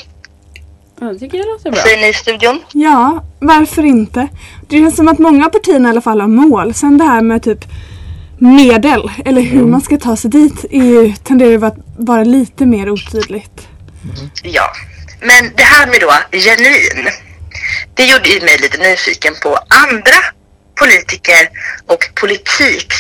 Ja, 1.01 1.07
det 1.07 1.19
tycker 1.19 1.39
jag 1.39 1.47
låter 1.47 1.71
bra. 1.71 1.83
Säger 1.83 1.97
ni 1.97 2.09
i 2.09 2.15
studion? 2.15 2.63
Ja, 2.73 3.25
varför 3.39 3.83
inte? 3.85 4.29
Det 4.69 4.79
känns 4.79 4.97
som 4.97 5.09
att 5.09 5.19
många 5.19 5.49
partierna 5.49 5.89
i 5.89 5.91
alla 5.91 6.01
fall 6.01 6.21
har 6.21 6.29
mål. 6.29 6.75
Sen 6.75 6.99
det 6.99 7.05
här 7.05 7.23
med 7.23 7.43
typ 7.43 7.65
medel, 8.41 9.11
eller 9.25 9.43
hur 9.43 9.67
man 9.67 9.81
ska 9.81 9.97
ta 9.97 10.17
sig 10.17 10.31
dit, 10.31 10.65
är 10.71 10.85
ju, 10.85 11.13
tenderar 11.13 11.51
ju 11.51 11.65
att 11.65 11.77
vara 11.99 12.25
lite 12.25 12.67
mer 12.67 12.91
otydligt. 12.91 13.69
Ja, 14.43 14.73
men 15.21 15.53
det 15.57 15.63
här 15.63 15.87
med 15.87 16.01
då 16.01 16.39
genuin. 16.39 17.09
Det 17.95 18.05
gjorde 18.05 18.29
ju 18.29 18.41
mig 18.41 18.59
lite 18.59 18.79
nyfiken 18.79 19.35
på 19.43 19.59
andra 19.69 20.17
politiker 20.79 21.49
och 21.87 22.11
politiks 22.21 22.97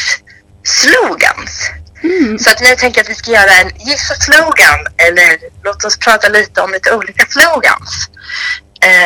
slogans. 0.62 1.70
Så 2.38 2.50
att 2.50 2.60
nu 2.60 2.66
tänker 2.66 2.98
jag 2.98 3.04
att 3.04 3.10
vi 3.10 3.14
ska 3.14 3.30
göra 3.30 3.52
en 3.60 3.70
gissa 3.86 4.14
slogan 4.14 4.78
eller 4.96 5.38
låt 5.64 5.84
oss 5.84 5.98
prata 5.98 6.28
lite 6.28 6.60
om 6.60 6.72
lite 6.72 6.94
olika 6.94 7.26
slogans. 7.26 8.10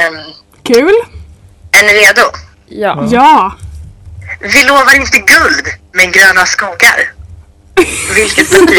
Um, 0.08 0.34
Kul! 0.62 0.94
är 1.70 1.82
ni 1.82 1.92
redo? 1.92 2.22
Ja. 2.66 3.08
Ja! 3.10 3.56
Vi 4.40 4.64
lovar 4.64 4.94
inte 4.96 5.18
guld, 5.18 5.66
men 5.92 6.12
gröna 6.12 6.46
skogar. 6.46 7.12
Vilket 8.14 8.50
parti? 8.50 8.78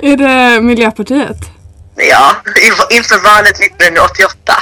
Är 0.02 0.16
det 0.16 0.60
Miljöpartiet? 0.60 1.36
Ja, 1.96 2.36
inför 2.90 3.18
valet 3.18 3.60
1988. 3.60 4.34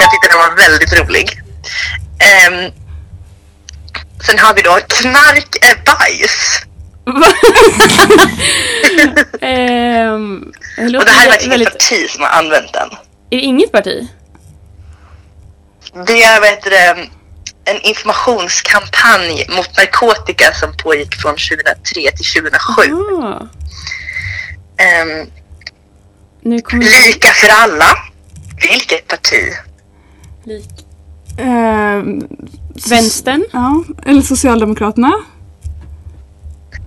Jag 0.00 0.10
tyckte 0.10 0.28
den 0.28 0.38
var 0.38 0.56
väldigt 0.56 0.92
rolig. 0.92 1.40
Ehm, 2.18 2.72
sen 4.26 4.38
har 4.38 4.54
vi 4.54 4.62
då 4.62 4.78
knark 4.88 5.56
är 5.60 5.84
bajs. 5.84 6.60
Ehm, 9.40 10.52
det 10.76 10.98
Och 10.98 11.04
det 11.04 11.10
här 11.10 11.26
är 11.26 11.30
faktiskt 11.30 11.52
väldigt... 11.52 11.68
inget 11.68 11.72
parti 11.72 12.10
som 12.10 12.22
har 12.22 12.30
använt 12.30 12.72
den. 12.72 12.88
Är 13.30 13.36
det 13.36 13.42
inget 13.42 13.72
parti? 13.72 14.08
Det 16.06 16.22
är 16.22 16.40
vad 16.40 16.48
heter 16.48 16.70
det, 16.70 17.06
en 17.66 17.80
informationskampanj 17.80 19.46
mot 19.48 19.76
narkotika 19.76 20.52
som 20.54 20.76
pågick 20.76 21.14
från 21.14 21.32
2003 21.32 21.76
till 22.16 22.26
2007. 22.42 22.82
Ah, 23.22 23.48
Ehm, 24.78 25.30
nu 26.42 26.60
kommer 26.60 27.06
lika 27.06 27.28
för 27.28 27.48
alla. 27.48 27.96
Vilket 28.70 29.08
parti? 29.08 29.52
Lik. 30.44 30.68
Ehm, 31.38 32.22
Vänstern? 32.88 33.44
Ja, 33.52 33.84
eller 34.06 34.22
Socialdemokraterna? 34.22 35.12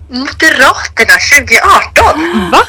Moderaterna 0.08 1.16
2018. 1.38 2.50
Va? 2.52 2.62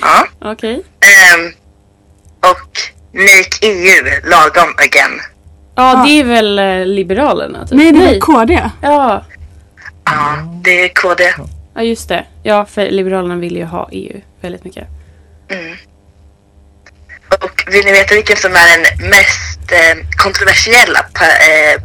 Ja. 0.00 0.26
Okej. 0.52 0.84
Ehm, 1.00 1.52
och 2.40 2.78
Make 3.12 3.58
EU 3.60 4.04
lagom 4.30 4.74
again. 4.78 5.20
Ja, 5.74 6.02
det 6.06 6.20
är 6.20 6.24
väl 6.24 6.58
eh, 6.58 6.86
Liberalerna? 6.86 7.66
Typ. 7.66 7.78
Nej, 7.78 7.92
det 7.92 8.16
är 8.16 8.20
KD. 8.20 8.70
Ja. 8.82 9.24
Ja, 10.04 10.36
det 10.62 10.84
är 10.84 10.88
KD. 10.88 11.34
ja, 11.74 11.82
just 11.82 12.08
det. 12.08 12.24
Ja, 12.42 12.64
för 12.64 12.90
Liberalerna 12.90 13.36
vill 13.36 13.56
ju 13.56 13.64
ha 13.64 13.88
EU 13.92 14.20
väldigt 14.40 14.64
mycket. 14.64 14.88
Mm. 15.48 15.76
Och 17.28 17.64
vill 17.66 17.84
ni 17.84 17.92
veta 17.92 18.14
vilken 18.14 18.36
som 18.36 18.52
är 18.52 18.78
den 18.78 19.10
mest 19.10 19.72
eh, 19.72 20.08
kontroversiella 20.16 21.00
pa 21.14 21.24
eh, 21.24 21.82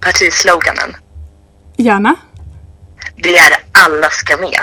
partisloganen? 0.00 0.96
Gärna. 1.76 2.14
Det 3.16 3.36
är 3.36 3.52
alla 3.72 4.10
ska 4.10 4.36
med. 4.36 4.60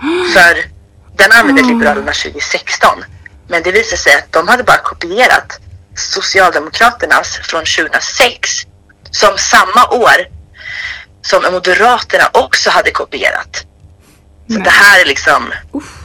För 0.34 0.64
den 1.16 1.32
använde 1.32 1.62
Liberalerna 1.62 2.12
2016. 2.12 3.04
Men 3.48 3.62
det 3.62 3.72
visade 3.72 3.96
sig 3.96 4.14
att 4.14 4.32
de 4.32 4.48
hade 4.48 4.62
bara 4.62 4.78
kopierat 4.78 5.60
Socialdemokraternas 5.94 7.36
från 7.42 7.60
2006. 7.60 8.50
Som 9.10 9.38
samma 9.38 9.88
år 9.90 10.26
som 11.22 11.52
Moderaterna 11.52 12.24
också 12.32 12.70
hade 12.70 12.90
kopierat. 12.90 13.66
Så 14.48 14.58
det 14.58 14.70
här 14.70 15.00
är 15.00 15.04
liksom 15.06 15.52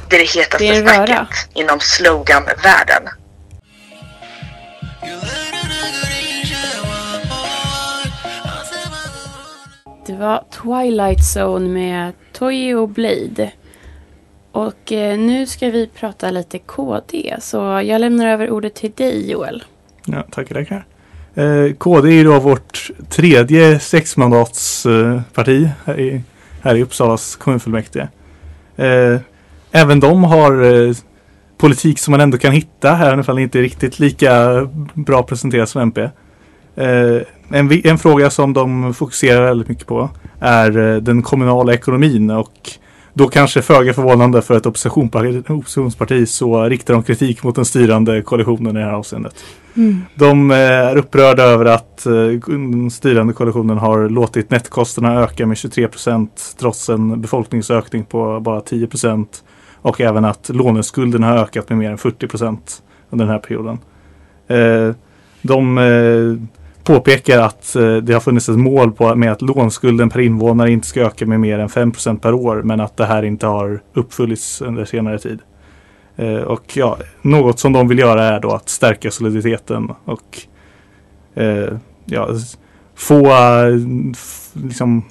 det, 0.10 0.16
är 0.16 0.20
det 0.20 0.26
hetaste 0.40 0.58
Det 0.74 0.82
snacket 0.82 1.10
röra. 1.10 1.28
inom 1.54 1.80
sloganvärlden. 1.80 3.04
Det 10.06 10.14
var 10.14 10.44
Twilight 10.52 11.20
Zone 11.38 11.70
med 11.70 12.14
Toyo 12.34 12.88
Blade. 12.88 13.52
Och 14.52 14.92
eh, 14.92 15.18
nu 15.20 15.46
ska 15.46 15.70
vi 15.70 15.88
prata 15.88 16.32
lite 16.32 16.60
KD. 16.60 17.36
Så 17.42 17.58
jag 17.86 18.02
lämnar 18.02 18.28
över 18.28 18.50
ordet 18.50 18.76
till 18.76 18.92
dig 18.92 19.32
Joel. 19.32 19.64
Ja, 20.06 20.24
tackar, 20.32 20.56
tackar. 20.56 20.86
Eh, 21.36 21.74
KD 21.74 22.10
är 22.10 22.14
ju 22.14 22.24
då 22.24 22.40
vårt 22.40 22.92
tredje 23.10 23.80
sexmandatsparti 23.80 25.70
här, 25.86 26.00
i, 26.00 26.22
här 26.62 26.76
i 26.76 26.84
Uppsalas 26.84 27.36
kommunfullmäktige. 27.36 28.08
Eh, 28.76 29.20
även 29.72 30.00
de 30.00 30.24
har 30.24 30.64
eh, 30.64 30.96
politik 31.58 32.00
som 32.00 32.12
man 32.12 32.22
ändå 32.22 32.38
kan 32.38 32.52
hitta 32.52 32.94
här, 32.94 33.10
i 33.10 33.14
alla 33.14 33.24
fall 33.24 33.40
inte 33.40 33.62
riktigt 33.62 34.00
lika 34.00 34.68
bra 34.94 35.24
presenterat 35.24 35.70
som 35.70 35.82
MP. 35.82 36.02
Eh, 36.76 37.22
en, 37.50 37.82
en 37.84 37.98
fråga 37.98 38.30
som 38.30 38.54
de 38.54 38.94
fokuserar 38.94 39.46
väldigt 39.46 39.70
mycket 39.70 39.88
på 39.88 40.10
är 40.40 40.78
eh, 40.78 41.02
den 41.02 41.22
kommunala 41.22 41.74
ekonomin 41.74 42.32
och 42.32 42.72
då 43.18 43.28
kanske 43.28 43.62
föga 43.62 43.94
förvånande 43.94 44.42
för 44.42 44.58
ett 44.58 44.66
oppositionsparti, 44.66 45.44
oppositionsparti 45.50 46.30
så 46.30 46.64
riktar 46.64 46.94
de 46.94 47.04
kritik 47.04 47.44
mot 47.44 47.56
den 47.56 47.66
styrande 47.66 48.22
koalitionen 48.22 48.78
i 48.78 48.80
det 48.80 48.86
här 48.86 48.94
avseendet. 48.94 49.36
Mm. 49.76 50.02
De 50.16 50.52
eh, 50.52 50.58
är 50.58 50.96
upprörda 50.98 51.44
över 51.44 51.66
att 51.66 52.06
eh, 52.06 52.14
den 52.48 52.92
styrande 52.92 53.34
koalitionen 53.34 53.78
har 53.78 54.10
låtit 54.10 54.50
nettkostnaderna 54.50 55.24
öka 55.24 55.46
med 55.46 55.58
23 55.58 55.88
procent 55.88 56.56
trots 56.60 56.90
en 56.90 57.22
befolkningsökning 57.22 58.06
på 58.06 58.40
bara 58.40 58.62
10 58.62 58.88
procent 58.88 59.44
och 59.76 60.02
även 60.02 60.26
att 60.26 60.50
låneskulderna 60.54 61.28
har 61.28 61.38
ökat 61.38 61.70
med 61.70 61.78
mer 61.78 61.92
än 61.92 61.98
40 61.98 62.28
procent 62.28 62.84
under 63.10 63.26
den 63.26 63.34
här 63.34 63.40
perioden. 63.40 63.80
Eh, 64.48 64.96
De 65.42 65.78
påpekar 66.86 67.40
att 67.40 67.76
eh, 67.76 67.96
det 67.96 68.14
har 68.14 68.20
funnits 68.20 68.50
ett 68.50 68.58
mål 68.58 68.92
på, 68.92 69.16
med 69.16 69.32
att 69.32 69.42
lånskulden 69.42 70.10
per 70.10 70.20
invånare 70.20 70.72
inte 70.72 70.88
ska 70.88 71.02
öka 71.02 71.26
med 71.26 71.40
mer 71.40 71.60
än 71.60 71.70
5 71.70 71.92
procent 71.92 72.22
per 72.22 72.34
år 72.34 72.62
men 72.64 72.80
att 72.80 72.98
det 72.98 73.06
här 73.06 73.24
inte 73.24 73.48
har 73.48 73.82
uppfyllts 73.94 74.62
under 74.62 74.86
senare 74.86 75.20
tid. 75.20 75.40
Eh, 76.16 76.42
och 76.42 76.78
ja, 76.78 76.98
något 77.22 77.60
som 77.60 77.74
de 77.74 77.88
vill 77.88 78.00
göra 78.00 78.24
är 78.24 78.40
då 78.40 78.52
att 78.52 78.70
stärka 78.70 79.12
soliditeten 79.12 79.92
och 80.06 80.42
eh, 81.36 81.74
ja, 82.06 82.30
få 82.96 83.26
eh, 83.28 83.76
liksom 84.54 85.04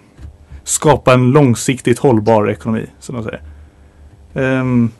skapa 0.65 1.13
en 1.13 1.31
långsiktigt 1.31 1.99
hållbar 1.99 2.51
ekonomi 2.51 2.87
som 2.99 3.15
de 3.15 3.25
säger. 3.25 3.43
Ehm, 4.35 4.91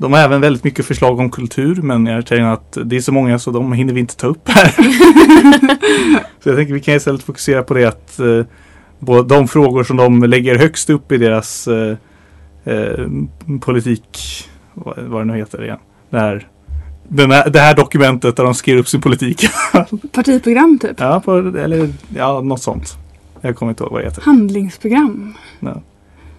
de 0.00 0.12
har 0.12 0.20
även 0.20 0.40
väldigt 0.40 0.64
mycket 0.64 0.86
förslag 0.86 1.18
om 1.18 1.30
kultur 1.30 1.82
men 1.82 2.06
jag 2.06 2.26
känner 2.26 2.52
att 2.52 2.78
det 2.84 2.96
är 2.96 3.00
så 3.00 3.12
många 3.12 3.38
så 3.38 3.50
de 3.50 3.72
hinner 3.72 3.94
vi 3.94 4.00
inte 4.00 4.16
ta 4.16 4.26
upp 4.26 4.48
här. 4.48 4.70
så 6.42 6.48
jag 6.48 6.56
tänker 6.56 6.74
vi 6.74 6.80
kan 6.80 6.94
istället 6.94 7.22
fokusera 7.22 7.62
på 7.62 7.74
det 7.74 7.84
att 7.84 8.18
eh, 8.20 9.24
de 9.26 9.48
frågor 9.48 9.84
som 9.84 9.96
de 9.96 10.24
lägger 10.24 10.58
högst 10.58 10.90
upp 10.90 11.12
i 11.12 11.16
deras 11.16 11.68
eh, 11.68 11.96
eh, 12.64 13.06
politik, 13.60 14.18
vad, 14.74 14.98
vad 14.98 15.20
det 15.20 15.24
nu 15.24 15.36
heter 15.36 15.64
igen. 15.64 15.78
Det 16.10 16.18
här, 16.18 16.48
den 17.08 17.30
här, 17.30 17.50
det 17.50 17.60
här 17.60 17.76
dokumentet 17.76 18.36
där 18.36 18.44
de 18.44 18.54
skriver 18.54 18.80
upp 18.80 18.88
sin 18.88 19.00
politik. 19.00 19.44
Partiprogram 20.12 20.78
typ. 20.78 21.00
ja, 21.00 21.20
på, 21.24 21.36
eller 21.38 21.92
ja, 22.16 22.40
något 22.40 22.62
sånt. 22.62 22.96
Jag 23.40 23.56
kommer 23.56 23.70
inte 23.70 23.82
ihåg 23.82 23.92
vad 23.92 24.00
det 24.00 24.06
heter. 24.06 24.22
Handlingsprogram. 24.22 25.34
Ja. 25.60 25.82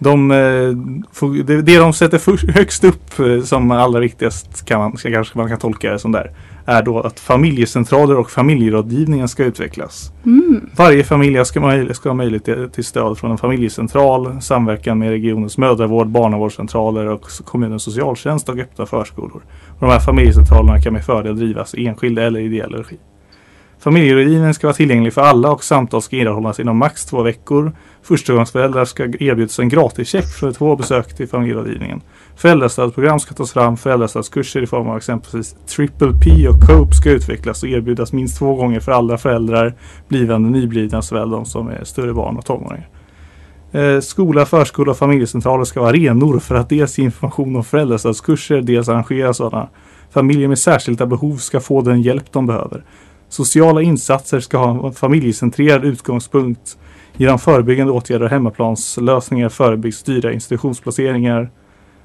De, 0.03 0.31
eh, 0.31 1.27
det, 1.46 1.79
de 1.79 1.93
sätter 1.93 2.51
högst 2.53 2.84
upp 2.84 3.20
eh, 3.20 3.41
som 3.43 3.72
allra 3.72 4.00
viktigast 4.00 4.65
kan 4.65 4.79
man, 4.79 4.91
kanske 4.91 5.38
man 5.38 5.50
kan 5.50 5.60
tolka 5.60 5.91
det 5.91 6.00
som 6.00 6.12
där. 6.12 6.31
Är 6.65 6.84
då 6.84 6.99
att 6.99 7.19
familjecentraler 7.19 8.17
och 8.17 8.32
familjerådgivningen 8.32 9.28
ska 9.28 9.43
utvecklas. 9.43 10.12
Mm. 10.26 10.69
Varje 10.78 11.04
familj 11.04 11.45
ska, 11.45 11.93
ska 11.93 12.10
ha 12.10 12.13
möjlighet 12.13 12.73
till, 12.73 12.86
stöd 12.86 13.17
från 13.17 13.32
en 13.32 13.38
familjecentral, 13.38 14.41
samverkan 14.41 14.99
med 14.99 15.10
regionens 15.10 15.58
mödravård, 15.58 16.08
barnavårdscentraler 16.08 17.08
och 17.08 17.28
kommunens 17.45 17.84
socialtjänst 17.84 18.49
och 18.49 18.58
öppna 18.58 18.86
förskolor. 18.86 19.41
Och 19.69 19.80
de 19.80 19.89
här 19.89 19.99
familjecentralerna 19.99 20.82
kan 20.82 20.93
med 20.93 21.06
fördel 21.06 21.38
drivas 21.38 21.76
i 21.76 21.88
enskild 21.88 22.19
eller 22.19 22.39
ideell 22.39 22.73
regi. 22.73 22.97
Familjerådgivningen 23.84 24.54
ska 24.54 24.67
vara 24.67 24.76
tillgänglig 24.76 25.13
för 25.13 25.22
alla 25.22 25.52
och 25.52 25.63
samtal 25.63 26.02
ska 26.02 26.15
erhållas 26.15 26.60
inom 26.60 26.78
max 26.78 27.06
två 27.06 27.22
veckor. 27.24 27.72
Förstagångsföräldrar 28.04 28.86
ska 28.86 29.04
erbjudas 29.04 29.60
en 29.60 29.70
gratischeck 29.70 30.26
för 30.26 30.52
två 30.52 30.76
besök 30.76 31.15
till 31.15 31.28
familjerådgivningen. 31.28 32.02
Föräldrastödsprogram 32.36 33.20
ska 33.20 33.34
tas 33.34 33.52
fram, 33.52 33.78
föräldrastödskurser 33.78 34.62
i 34.62 34.67
form 34.67 34.89
av 34.89 34.98
exempelvis 34.98 35.56
Triple 35.67 36.12
P 36.24 36.48
och 36.48 36.62
COPE 36.67 36.96
ska 36.96 37.10
utvecklas 37.10 37.63
och 37.63 37.70
erbjudas 37.70 38.13
minst 38.13 38.38
två 38.38 38.56
gånger 38.56 38.80
för 38.80 38.91
alla 38.91 39.17
föräldrar, 39.17 39.74
blivande, 40.08 40.50
nyblivna 40.50 41.02
såväl 41.02 41.30
de 41.30 41.46
som 41.46 41.67
är 41.67 41.84
större 41.84 42.13
barn 42.13 42.38
och 42.38 42.46
tonåringar. 42.46 42.89
Eh, 43.72 44.00
skola, 44.00 44.46
förskola 44.46 44.91
och 44.91 44.98
familjecentraler 44.98 45.63
ska 45.63 45.80
vara 45.80 45.89
arenor 45.89 46.39
för 46.39 46.56
att 46.56 46.70
dels 46.70 46.98
ge 46.98 47.06
information 47.06 47.56
om 47.56 47.63
föräldrastödskurser, 47.63 48.62
dels 48.62 48.89
arrangera 48.89 49.34
sådana. 49.34 49.70
Familjer 50.10 50.48
med 50.48 50.60
särskilda 50.60 51.06
behov 51.06 51.36
ska 51.36 51.60
få 51.60 51.82
den 51.82 52.02
hjälp 52.02 52.32
de 52.32 52.48
behöver. 52.48 52.84
Sociala 53.32 53.82
insatser 53.82 54.39
ska 54.39 54.58
ha 54.58 54.88
en 54.88 54.94
familjecentrerad 54.94 55.86
utgångspunkt. 55.86 56.78
Genom 57.17 57.39
förebyggande 57.39 57.94
åtgärder 57.94 58.26
och 58.26 58.32
hemmaplanslösningar 58.32 59.50
förebyggs 59.50 60.04
dyra 60.04 60.34
institutionsplaceringar. 60.34 61.52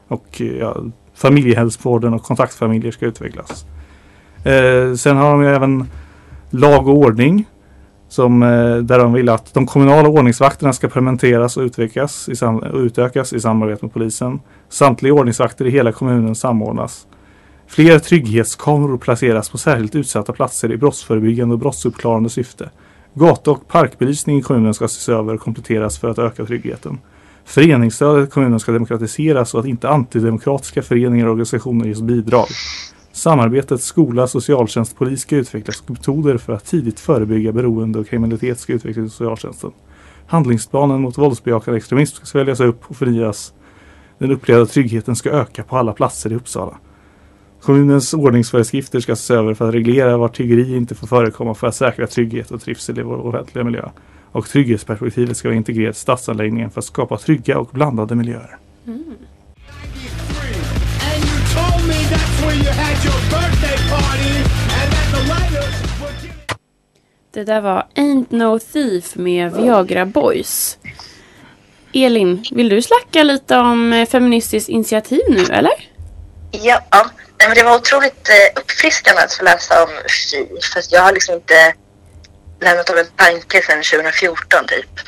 Och 0.09 0.41
eh, 0.41 0.47
ja, 0.47 0.77
familjehälsovården 1.15 2.15
och 2.15 2.23
kontaktfamiljer 2.23 2.93
ska 2.93 3.07
utvecklas. 3.07 3.67
Eh, 4.45 4.95
sen 4.95 5.17
har 5.17 5.31
de 5.31 5.43
ju 5.43 5.49
även 5.49 5.85
lag 6.51 6.89
och 6.89 6.97
ordning. 6.97 7.45
Som, 8.09 8.43
eh, 8.43 8.77
där 8.77 8.99
de 8.99 9.12
vill 9.12 9.29
att 9.29 9.55
de 9.55 9.67
kommunala 9.67 10.09
ordningsvakterna 10.09 10.73
ska 10.73 10.89
permanentas 10.89 11.57
och 11.57 11.62
utvecklas 11.62 12.29
i 12.29 12.37
sam- 12.37 12.59
och 12.59 12.79
utökas 12.79 13.33
i 13.33 13.41
samarbete 13.41 13.85
med 13.85 13.93
polisen. 13.93 14.41
Samtliga 14.69 15.12
ordningsvakter 15.12 15.65
i 15.65 15.71
hela 15.71 15.93
kommunen 15.93 16.35
samordnas. 16.35 17.07
Fler 17.68 17.98
trygghetskameror 17.98 18.98
placeras 18.98 19.50
på 19.50 19.59
särskilt 19.59 19.94
utsatta 19.94 20.33
platser 20.33 20.72
i 20.72 20.76
brottsförebyggande 20.76 21.52
och 21.52 21.59
brottsuppklarande 21.59 22.31
syfte. 22.31 22.70
Gata 23.14 23.50
och 23.50 23.68
parkbelysning 23.68 24.38
i 24.38 24.42
kommunen 24.42 24.74
ska 24.74 24.85
ses 24.85 25.09
över 25.09 25.35
och 25.35 25.40
kompletteras 25.40 25.98
för 25.98 26.09
att 26.09 26.18
öka 26.18 26.46
tryggheten. 26.46 26.98
Föreningsstödet 27.44 28.29
i 28.29 28.31
kommunen 28.31 28.61
ska 28.61 28.72
demokratiseras 28.72 29.50
så 29.50 29.59
att 29.59 29.66
inte 29.66 29.88
antidemokratiska 29.88 30.83
föreningar 30.83 31.26
och 31.26 31.31
organisationer 31.31 31.87
ges 31.87 32.02
bidrag. 32.02 32.46
Samarbetet 33.12 33.83
skola, 33.83 34.26
socialtjänst, 34.26 34.96
polis 34.96 35.20
ska 35.20 35.37
utvecklas 35.37 35.81
och 35.81 35.90
metoder 35.90 36.38
för 36.38 36.52
att 36.52 36.64
tidigt 36.64 37.00
förebygga 37.00 37.52
beroende 37.52 37.98
och 37.98 38.09
kriminalitet 38.09 38.61
ska 38.61 38.72
utvecklas 38.72 39.07
i 39.07 39.11
socialtjänsten. 39.11 39.70
Handlingsplanen 40.26 41.00
mot 41.00 41.18
våldsbejakande 41.18 41.79
extremism 41.79 42.16
ska 42.16 42.26
följas 42.26 42.61
upp 42.61 42.83
och 42.87 42.96
förnyas. 42.96 43.55
Den 44.18 44.31
upplevda 44.31 44.66
tryggheten 44.66 45.16
ska 45.16 45.31
öka 45.31 45.62
på 45.62 45.76
alla 45.76 45.92
platser 45.92 46.33
i 46.33 46.35
Uppsala. 46.35 46.79
Kommunens 47.61 48.14
ordningsföreskrifter 48.14 49.01
ska 49.01 49.12
ses 49.12 49.31
över 49.31 49.55
för 49.55 49.69
att 49.69 49.75
reglera 49.75 50.16
var 50.16 50.29
tiggeri 50.29 50.77
inte 50.77 50.95
får 50.95 51.07
förekomma 51.07 51.55
för 51.55 51.66
att 51.66 51.75
säkra 51.75 52.07
trygghet 52.07 52.51
och 52.51 52.61
trivsel 52.61 52.99
i 52.99 53.03
vår 53.03 53.27
offentliga 53.27 53.64
miljö. 53.64 53.88
Och 54.33 54.49
trygghetsperspektivet 54.49 55.37
ska 55.37 55.49
vara 55.49 55.57
integrerat 55.57 55.97
i 55.97 55.99
stadsanläggningen 55.99 56.71
för 56.71 56.79
att 56.79 56.85
skapa 56.85 57.16
trygga 57.16 57.59
och 57.59 57.69
blandade 57.73 58.14
miljöer. 58.14 58.57
Giving 58.85 59.07
Det 67.37 67.45
där 67.45 67.61
var 67.61 67.87
Ain't 67.95 68.27
No 68.29 68.59
Thief 68.59 69.16
med 69.16 69.53
Viagra 69.53 70.07
Boys. 70.07 70.79
Elin, 71.92 72.45
vill 72.53 72.69
du 72.69 72.83
snacka 72.83 73.23
lite 73.23 73.59
om 73.59 73.92
eh, 73.92 74.07
Feministiskt 74.07 74.69
initiativ 74.69 75.21
nu 75.29 75.45
eller? 75.51 75.96
Ja, 76.51 77.11
men 77.39 77.55
det 77.55 77.63
var 77.63 77.77
otroligt 77.77 78.29
eh, 78.29 78.61
uppfriskande 78.61 79.23
att 79.23 79.35
få 79.35 79.45
läsa 79.45 79.85
om 79.85 79.91
FI. 80.09 80.49
För 80.73 80.83
jag 80.91 81.03
har 81.03 81.13
liksom 81.13 81.35
inte 81.35 81.75
lämnat 82.61 82.91
av 82.91 82.99
en 82.99 83.07
tanke 83.17 83.63
sedan 83.63 83.83
2014 83.83 84.67
typ. 84.67 85.01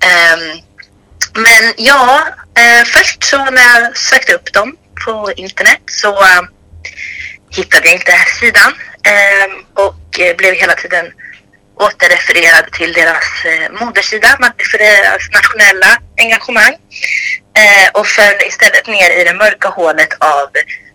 Ehm, 0.00 0.60
men 1.34 1.74
ja, 1.76 2.26
eh, 2.58 2.84
först 2.84 3.24
så 3.24 3.50
när 3.50 3.80
jag 3.80 3.96
sökte 3.96 4.34
upp 4.34 4.52
dem 4.52 4.76
på 5.04 5.32
internet 5.36 5.80
så 5.86 6.12
eh, 6.22 6.42
hittade 7.50 7.86
jag 7.86 7.94
inte 7.94 8.12
sidan. 8.40 8.72
Ehm, 9.02 9.64
och 9.74 10.36
blev 10.36 10.54
hela 10.54 10.74
tiden 10.74 11.12
återrefererad 11.76 12.72
till 12.72 12.92
deras 12.92 13.24
modersida, 13.80 14.38
deras 14.78 15.12
alltså 15.12 15.30
nationella 15.32 15.98
engagemang. 16.16 16.76
Eh, 17.58 17.88
och 17.94 18.06
föll 18.06 18.40
istället 18.46 18.86
ner 18.86 19.10
i 19.10 19.24
det 19.24 19.34
mörka 19.34 19.68
hålet 19.68 20.12
av 20.18 20.48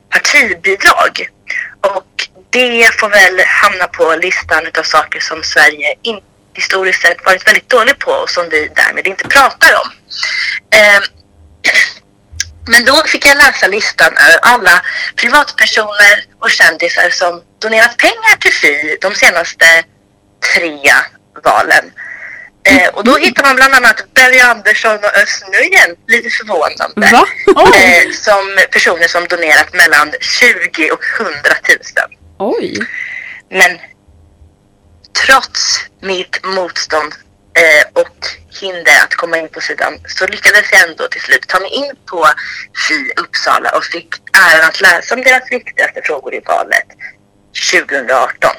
partibidrag. 0.09 1.29
Och 1.81 2.29
det 2.49 2.99
får 2.99 3.09
väl 3.09 3.39
hamna 3.47 3.87
på 3.87 4.15
listan 4.15 4.63
av 4.79 4.83
saker 4.83 5.19
som 5.19 5.43
Sverige 5.43 5.95
in, 6.01 6.19
historiskt 6.53 7.01
sett 7.01 7.25
varit 7.25 7.47
väldigt 7.47 7.69
dålig 7.69 7.99
på 7.99 8.11
och 8.11 8.29
som 8.29 8.49
vi 8.49 8.71
därmed 8.75 9.07
inte 9.07 9.27
pratar 9.27 9.71
om. 9.81 9.89
Eh, 10.79 11.01
Men 12.67 12.85
då 12.85 13.03
fick 13.05 13.27
jag 13.27 13.37
läsa 13.37 13.67
listan 13.67 14.17
över 14.17 14.39
alla 14.41 14.81
privatpersoner 15.15 16.25
och 16.39 16.51
kändisar 16.51 17.09
som 17.09 17.41
donerat 17.59 17.97
pengar 17.97 18.37
till 18.39 18.53
Fi 18.53 18.97
de 19.01 19.15
senaste 19.15 19.65
tre 20.53 20.93
valen. 21.43 21.91
Eh, 22.65 22.89
och 22.93 23.03
då 23.03 23.17
hittar 23.17 23.43
man 23.43 23.55
bland 23.55 23.73
annat 23.73 24.13
Börje 24.13 24.45
Andersson 24.45 24.95
och 24.95 25.17
Özz 25.21 25.43
Nujen, 25.51 25.95
lite 26.07 26.29
förvånande. 26.29 27.11
Va? 27.11 27.27
Eh, 27.75 28.11
som 28.11 28.57
personer 28.71 29.07
som 29.07 29.27
donerat 29.27 29.73
mellan 29.73 30.11
20 30.21 30.91
och 30.91 31.03
100 31.19 31.33
000. 31.69 32.17
Oj. 32.39 32.79
Men 33.49 33.79
trots 35.25 35.79
mitt 36.01 36.45
motstånd 36.45 37.13
eh, 37.53 38.01
och 38.01 38.17
hinder 38.61 39.03
att 39.03 39.15
komma 39.15 39.37
in 39.37 39.49
på 39.49 39.61
sidan 39.61 39.99
så 40.07 40.27
lyckades 40.27 40.71
jag 40.71 40.89
ändå 40.89 41.07
till 41.07 41.21
slut 41.21 41.47
ta 41.47 41.59
mig 41.59 41.69
in 41.69 41.91
på 42.05 42.27
FI 42.87 43.11
Uppsala 43.21 43.69
och 43.77 43.83
fick 43.83 44.09
äran 44.33 44.69
att 44.69 44.81
läsa 44.81 45.15
om 45.15 45.21
deras 45.21 45.51
viktigaste 45.51 46.01
frågor 46.03 46.33
i 46.33 46.39
valet 46.45 46.87
2018. 47.71 48.51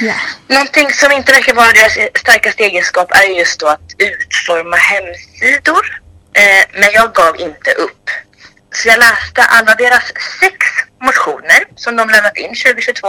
Yeah. 0.00 0.20
Någonting 0.48 0.92
som 0.92 1.12
inte 1.12 1.32
verkar 1.32 1.54
vara 1.54 1.72
deras 1.72 1.92
starkaste 2.20 2.62
egenskap 2.64 3.12
är 3.12 3.38
just 3.38 3.60
då 3.60 3.66
att 3.66 3.94
utforma 3.98 4.76
hemsidor. 4.76 6.02
Eh, 6.32 6.80
men 6.80 6.90
jag 6.92 7.14
gav 7.14 7.40
inte 7.40 7.70
upp. 7.72 8.10
Så 8.74 8.88
jag 8.88 8.98
läste 8.98 9.42
alla 9.42 9.74
deras 9.74 10.12
sex 10.40 10.56
motioner 11.00 11.64
som 11.76 11.96
de 11.96 12.08
lämnat 12.08 12.36
in 12.36 12.54
2022. 12.54 13.08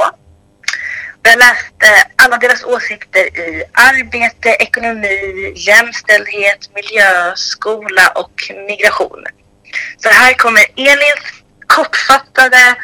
Jag 1.24 1.38
läste 1.38 2.12
alla 2.16 2.38
deras 2.38 2.64
åsikter 2.64 3.40
i 3.40 3.64
arbete, 3.74 4.50
ekonomi, 4.50 5.54
jämställdhet, 5.56 6.70
miljö, 6.76 7.36
skola 7.36 8.08
och 8.16 8.52
migration. 8.68 9.24
Så 9.98 10.10
här 10.10 10.34
kommer 10.34 10.66
Elins 10.76 11.26
kortfattade 11.68 12.76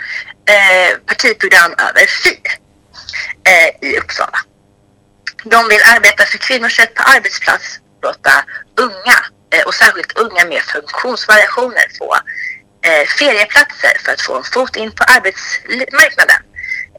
eh, 0.46 0.98
partiprogram 1.06 1.72
över 1.78 2.06
FI 2.08 2.42
eh, 3.44 3.90
i 3.90 3.98
Uppsala. 3.98 4.40
De 5.44 5.68
vill 5.68 5.82
arbeta 5.96 6.26
för 6.26 6.38
kvinnors 6.38 6.80
rätt 6.80 6.96
på 6.96 7.04
arbetsplats, 7.04 7.80
låta 8.02 8.46
unga 8.80 9.18
eh, 9.54 9.66
och 9.66 9.74
särskilt 9.74 10.18
unga 10.18 10.46
med 10.46 10.62
funktionsvariationer 10.62 11.86
få 11.98 12.16
eh, 12.86 13.08
ferieplatser 13.20 13.98
för 14.00 14.12
att 14.12 14.22
få 14.22 14.38
en 14.38 14.44
fot 14.44 14.76
in 14.76 14.92
på 14.92 15.04
arbetsmarknaden. 15.04 16.42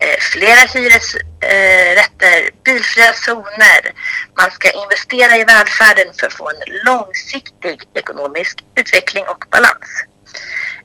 Eh, 0.01 0.19
flera 0.21 0.61
hyresrätter, 0.75 2.39
eh, 2.39 2.51
bilfria 2.65 3.13
zoner. 3.13 3.93
Man 4.39 4.51
ska 4.51 4.71
investera 4.71 5.37
i 5.37 5.45
välfärden 5.45 6.15
för 6.19 6.27
att 6.27 6.33
få 6.33 6.51
en 6.51 6.63
långsiktig 6.85 7.83
ekonomisk 7.95 8.65
utveckling 8.77 9.25
och 9.29 9.45
balans. 9.51 9.89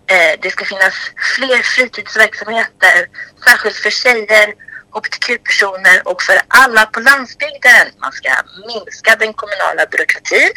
Eh, 0.07 0.39
det 0.41 0.51
ska 0.51 0.65
finnas 0.65 0.93
fler 1.35 1.61
fritidsverksamheter, 1.61 3.07
särskilt 3.45 3.75
för 3.75 3.89
tjejer, 3.89 4.53
hbtq-personer 4.93 6.07
och 6.07 6.21
för 6.21 6.37
alla 6.47 6.85
på 6.85 6.99
landsbygden. 6.99 7.85
Man 7.97 8.11
ska 8.11 8.29
minska 8.67 9.15
den 9.15 9.33
kommunala 9.33 9.85
byråkratin, 9.91 10.51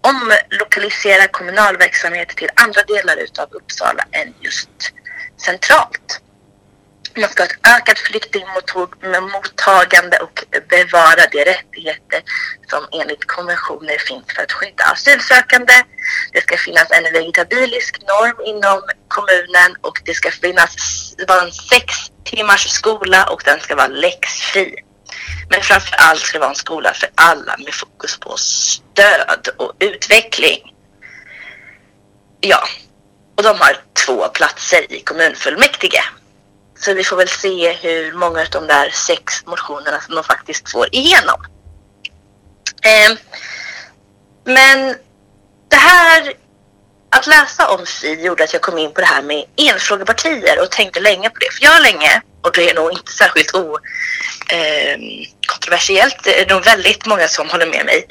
omlokalisera 0.00 1.28
kommunal 1.28 1.76
verksamhet 1.76 2.28
till 2.28 2.50
andra 2.54 2.82
delar 2.82 3.16
utav 3.16 3.48
Uppsala 3.50 4.04
än 4.12 4.34
just 4.40 4.70
centralt. 5.46 6.20
Man 7.16 7.30
ska 7.30 7.42
ha 7.42 7.46
ett 7.46 7.66
ökat 7.76 7.98
flyktingmottagande 7.98 10.18
och 10.18 10.44
bevara 10.68 11.26
de 11.32 11.44
rättigheter 11.44 12.22
som 12.70 12.86
enligt 12.92 13.24
konventioner 13.24 13.98
finns 13.98 14.24
för 14.34 14.42
att 14.42 14.52
skydda 14.52 14.84
asylsökande. 14.84 15.72
Det 16.32 16.40
ska 16.40 16.56
finnas 16.56 16.90
en 16.90 17.12
vegetabilisk 17.12 18.02
norm 18.02 18.36
inom 18.46 18.82
kommunen 19.08 19.76
och 19.80 20.00
det 20.04 20.14
ska 20.14 20.30
finnas 20.30 20.76
vara 21.28 21.42
en 21.42 21.52
sex 21.52 21.94
timmars 22.24 22.68
skola 22.68 23.26
och 23.26 23.42
den 23.44 23.60
ska 23.60 23.76
vara 23.76 23.86
läxfri. 23.86 24.74
Men 25.50 25.62
framför 25.62 25.96
allt 25.96 26.20
ska 26.20 26.38
det 26.38 26.40
vara 26.40 26.50
en 26.50 26.56
skola 26.56 26.94
för 26.94 27.10
alla 27.14 27.56
med 27.58 27.74
fokus 27.74 28.18
på 28.20 28.36
stöd 28.36 29.48
och 29.56 29.72
utveckling. 29.78 30.74
Ja, 32.40 32.68
och 33.36 33.42
de 33.42 33.60
har 33.60 33.76
två 34.06 34.28
platser 34.28 34.92
i 34.92 35.00
kommunfullmäktige. 35.00 36.02
Så 36.84 36.94
vi 36.94 37.04
får 37.04 37.16
väl 37.16 37.28
se 37.28 37.72
hur 37.72 38.12
många 38.12 38.40
av 38.40 38.46
de 38.50 38.66
där 38.66 38.90
sex 38.90 39.46
motionerna 39.46 40.00
som 40.00 40.14
de 40.14 40.24
faktiskt 40.24 40.70
får 40.70 40.88
igenom. 40.94 41.44
Eh, 42.82 43.18
men 44.44 44.96
det 45.68 45.76
här, 45.76 46.32
att 47.10 47.26
läsa 47.26 47.68
om 47.68 47.86
FI 47.86 48.24
gjorde 48.24 48.44
att 48.44 48.52
jag 48.52 48.62
kom 48.62 48.78
in 48.78 48.94
på 48.94 49.00
det 49.00 49.06
här 49.06 49.22
med 49.22 49.44
enfrågepartier 49.56 50.62
och 50.62 50.70
tänkte 50.70 51.00
länge 51.00 51.30
på 51.30 51.38
det. 51.38 51.52
För 51.52 51.64
jag 51.64 51.70
har 51.70 51.80
länge, 51.80 52.22
och 52.42 52.52
det 52.54 52.70
är 52.70 52.74
nog 52.74 52.92
inte 52.92 53.12
särskilt 53.12 53.54
o, 53.54 53.78
eh, 54.48 54.98
kontroversiellt, 55.46 56.16
det 56.24 56.40
är 56.40 56.54
nog 56.54 56.64
väldigt 56.64 57.06
många 57.06 57.28
som 57.28 57.50
håller 57.50 57.66
med 57.66 57.86
mig, 57.86 58.06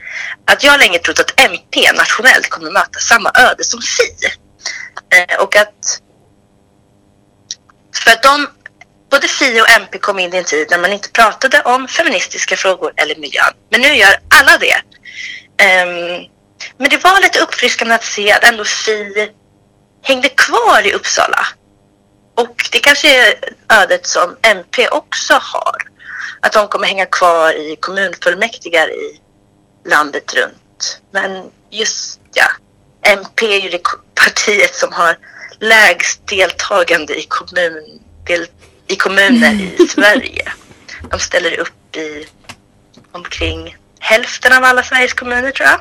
att 0.52 0.64
jag 0.64 0.72
har 0.72 0.80
länge 0.80 1.00
trott 1.00 1.20
att 1.20 1.40
MP 1.40 1.92
nationellt 1.92 2.50
kommer 2.50 2.72
möta 2.72 3.00
samma 3.00 3.32
öde 3.36 3.64
som 3.64 3.82
FI. 3.82 4.28
Eh, 5.18 5.42
och 5.42 5.56
att 5.56 6.00
för 8.04 8.12
att 8.12 8.24
de, 8.24 8.48
både 9.14 9.28
Fi 9.28 9.62
och 9.62 9.70
MP 9.70 9.98
kom 9.98 10.20
in 10.20 10.34
i 10.34 10.38
en 10.38 10.44
tid 10.44 10.68
när 10.72 10.80
man 10.80 10.94
inte 10.94 11.10
pratade 11.10 11.62
om 11.62 11.88
feministiska 11.88 12.56
frågor 12.58 12.94
eller 12.96 13.16
miljön. 13.16 13.54
Men 13.72 13.82
nu 13.82 13.88
gör 13.88 14.16
alla 14.38 14.58
det. 14.58 14.78
Um, 15.66 16.30
men 16.78 16.90
det 16.90 17.04
var 17.04 17.22
lite 17.22 17.40
uppfriskande 17.40 17.96
att 17.96 18.04
se 18.04 18.32
att 18.32 18.44
ändå 18.44 18.64
Fi 18.64 19.32
hängde 20.02 20.30
kvar 20.30 20.88
i 20.88 20.94
Uppsala. 20.94 21.48
Och 22.36 22.70
det 22.72 22.80
kanske 22.80 23.28
är 23.28 23.36
ödet 23.70 24.08
som 24.08 24.38
MP 24.42 24.88
också 24.88 25.34
har. 25.34 25.78
Att 26.42 26.54
de 26.54 26.68
kommer 26.68 26.88
hänga 26.88 27.06
kvar 27.06 27.54
i 27.54 27.76
kommunfullmäktige 27.80 28.88
i 28.88 29.20
landet 29.90 30.34
runt. 30.34 31.02
Men 31.12 31.52
just 31.70 32.20
ja, 32.34 32.46
MP 33.02 33.46
är 33.46 33.62
ju 33.62 33.70
det 33.70 33.82
partiet 34.16 34.76
som 34.76 34.94
har 34.94 35.18
lägst 35.60 36.28
deltagande 36.28 37.20
i, 37.20 37.24
kommundeltagande 37.24 38.73
i 38.88 38.96
kommuner 38.96 39.54
i 39.54 39.88
Sverige. 39.90 40.52
De 41.12 41.20
ställer 41.20 41.60
upp 41.60 41.96
i 41.96 42.26
omkring 43.12 43.76
hälften 44.00 44.54
av 44.58 44.64
alla 44.64 44.84
Sveriges 44.84 45.14
kommuner 45.14 45.52
tror 45.52 45.70
jag. 45.70 45.80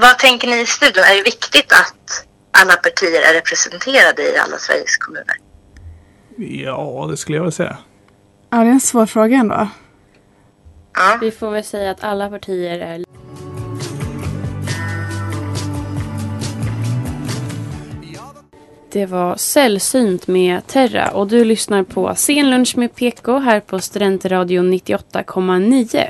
Vad 0.00 0.18
tänker 0.18 0.48
ni 0.48 0.60
i 0.60 0.66
studion? 0.66 1.04
Är 1.04 1.14
det 1.16 1.22
viktigt 1.22 1.72
att 1.72 2.24
alla 2.50 2.76
partier 2.76 3.22
är 3.22 3.34
representerade 3.34 4.22
i 4.22 4.38
alla 4.38 4.58
Sveriges 4.58 4.96
kommuner? 4.96 5.36
Ja, 6.36 7.06
det 7.10 7.16
skulle 7.16 7.36
jag 7.38 7.42
väl 7.42 7.52
säga. 7.52 7.78
Ja, 8.50 8.56
det 8.58 8.64
är 8.66 8.70
en 8.70 8.80
svår 8.80 9.06
fråga 9.06 9.36
ändå. 9.36 9.68
Ja. 10.94 11.18
Vi 11.20 11.30
får 11.30 11.50
väl 11.50 11.64
säga 11.64 11.90
att 11.90 12.04
alla 12.04 12.30
partier 12.30 12.78
är 12.80 13.04
Det 18.92 19.06
var 19.06 19.36
sällsynt 19.36 20.26
med 20.26 20.66
Terra 20.66 21.08
och 21.08 21.26
du 21.26 21.44
lyssnar 21.44 21.82
på 21.82 22.14
Scenlunch 22.14 22.76
med 22.76 22.94
PK 22.94 23.38
här 23.38 23.60
på 23.60 23.78
Studentradion 23.78 24.72
98,9. 24.72 26.04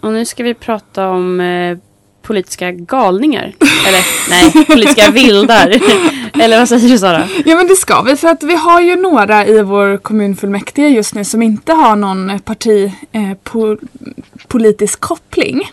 Och 0.00 0.12
nu 0.12 0.24
ska 0.24 0.42
vi 0.42 0.54
prata 0.54 1.08
om 1.08 1.40
eh, 1.40 1.78
politiska 2.22 2.70
galningar. 2.72 3.52
Eller 3.86 4.30
nej, 4.30 4.66
politiska 4.66 5.10
vildar. 5.10 5.68
Eller 6.42 6.58
vad 6.58 6.68
säger 6.68 6.88
du 6.88 6.98
Sara? 6.98 7.28
Ja 7.44 7.56
men 7.56 7.68
det 7.68 7.76
ska 7.76 8.02
vi 8.02 8.16
för 8.16 8.28
att 8.28 8.42
vi 8.42 8.56
har 8.56 8.80
ju 8.80 8.96
några 8.96 9.46
i 9.46 9.62
vår 9.62 9.96
kommunfullmäktige 9.96 10.88
just 10.88 11.14
nu 11.14 11.24
som 11.24 11.42
inte 11.42 11.72
har 11.72 11.96
någon 11.96 12.40
parti, 12.40 12.92
eh, 13.12 13.34
po 13.42 13.76
politisk 14.50 15.00
koppling. 15.00 15.70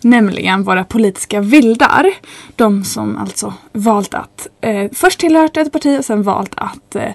Nämligen 0.00 0.62
våra 0.62 0.84
politiska 0.84 1.40
vildar. 1.40 2.14
De 2.56 2.84
som 2.84 3.16
alltså 3.16 3.54
valt 3.72 4.14
att 4.14 4.48
eh, 4.60 4.90
först 4.92 5.20
tillhört 5.20 5.56
ett 5.56 5.72
parti 5.72 5.98
och 5.98 6.04
sen 6.04 6.22
valt 6.22 6.52
att 6.56 6.94
eh, 6.94 7.12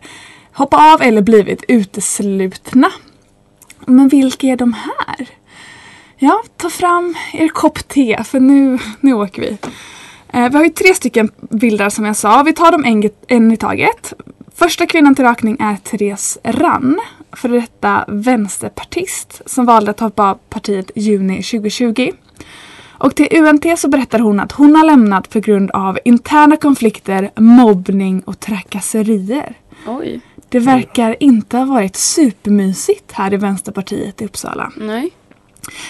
hoppa 0.53 0.93
av 0.93 1.01
eller 1.01 1.21
blivit 1.21 1.63
uteslutna. 1.67 2.91
Men 3.85 4.07
vilka 4.07 4.47
är 4.47 4.57
de 4.57 4.73
här? 4.73 5.27
Ja, 6.17 6.43
ta 6.57 6.69
fram 6.69 7.15
er 7.33 7.47
kopp 7.47 7.87
te 7.87 8.23
för 8.23 8.39
nu, 8.39 8.79
nu 8.99 9.13
åker 9.13 9.41
vi. 9.41 9.57
Eh, 10.33 10.49
vi 10.49 10.57
har 10.57 10.63
ju 10.63 10.69
tre 10.69 10.93
stycken 10.93 11.31
vildar 11.49 11.89
som 11.89 12.05
jag 12.05 12.15
sa. 12.15 12.43
Vi 12.43 12.53
tar 12.53 12.71
dem 12.71 12.85
en, 12.85 13.09
en 13.27 13.51
i 13.51 13.57
taget. 13.57 14.13
Första 14.55 14.85
kvinnan 14.85 15.15
till 15.15 15.25
rakning 15.25 15.57
är 15.59 15.75
Therese 15.75 16.37
Rann, 16.43 16.99
för 17.31 17.49
detta 17.49 18.05
vänsterpartist 18.07 19.41
som 19.45 19.65
valde 19.65 19.91
att 19.91 19.99
hoppa 19.99 20.29
av 20.29 20.39
partiet 20.49 20.91
juni 20.95 21.43
2020. 21.43 22.11
Och 22.97 23.15
till 23.15 23.27
UNT 23.31 23.79
så 23.79 23.87
berättar 23.87 24.19
hon 24.19 24.39
att 24.39 24.51
hon 24.51 24.75
har 24.75 24.83
lämnat 24.83 25.29
på 25.29 25.39
grund 25.39 25.71
av 25.71 25.99
interna 26.05 26.57
konflikter, 26.57 27.31
mobbning 27.35 28.21
och 28.21 28.39
trakasserier. 28.39 29.57
Oj. 29.87 30.21
Det 30.49 30.59
verkar 30.59 31.15
inte 31.19 31.57
ha 31.57 31.65
varit 31.65 31.95
supermysigt 31.95 33.11
här 33.11 33.33
i 33.33 33.37
Vänsterpartiet 33.37 34.21
i 34.21 34.25
Uppsala. 34.25 34.71
Nej. 34.77 35.11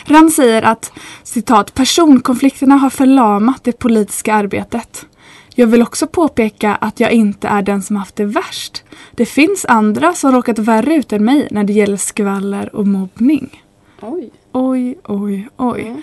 Rand 0.05 0.33
säger 0.33 0.61
att 0.61 0.91
citat 1.23 1.73
personkonflikterna 1.73 2.75
har 2.75 2.89
förlamat 2.89 3.63
det 3.63 3.79
politiska 3.79 4.33
arbetet. 4.33 5.05
Jag 5.55 5.67
vill 5.67 5.81
också 5.81 6.07
påpeka 6.07 6.75
att 6.75 6.99
jag 6.99 7.11
inte 7.11 7.47
är 7.47 7.61
den 7.61 7.81
som 7.81 7.95
haft 7.95 8.15
det 8.15 8.25
värst. 8.25 8.83
Det 9.11 9.25
finns 9.25 9.65
andra 9.65 10.13
som 10.13 10.31
råkat 10.31 10.59
värre 10.59 10.95
ut 10.95 11.13
än 11.13 11.25
mig 11.25 11.47
när 11.51 11.63
det 11.63 11.73
gäller 11.73 11.97
skvaller 11.97 12.75
och 12.75 12.87
mobbning. 12.87 13.63
Oj. 14.01 14.31
Oj, 14.51 14.97
oj, 15.03 15.49
oj. 15.57 15.95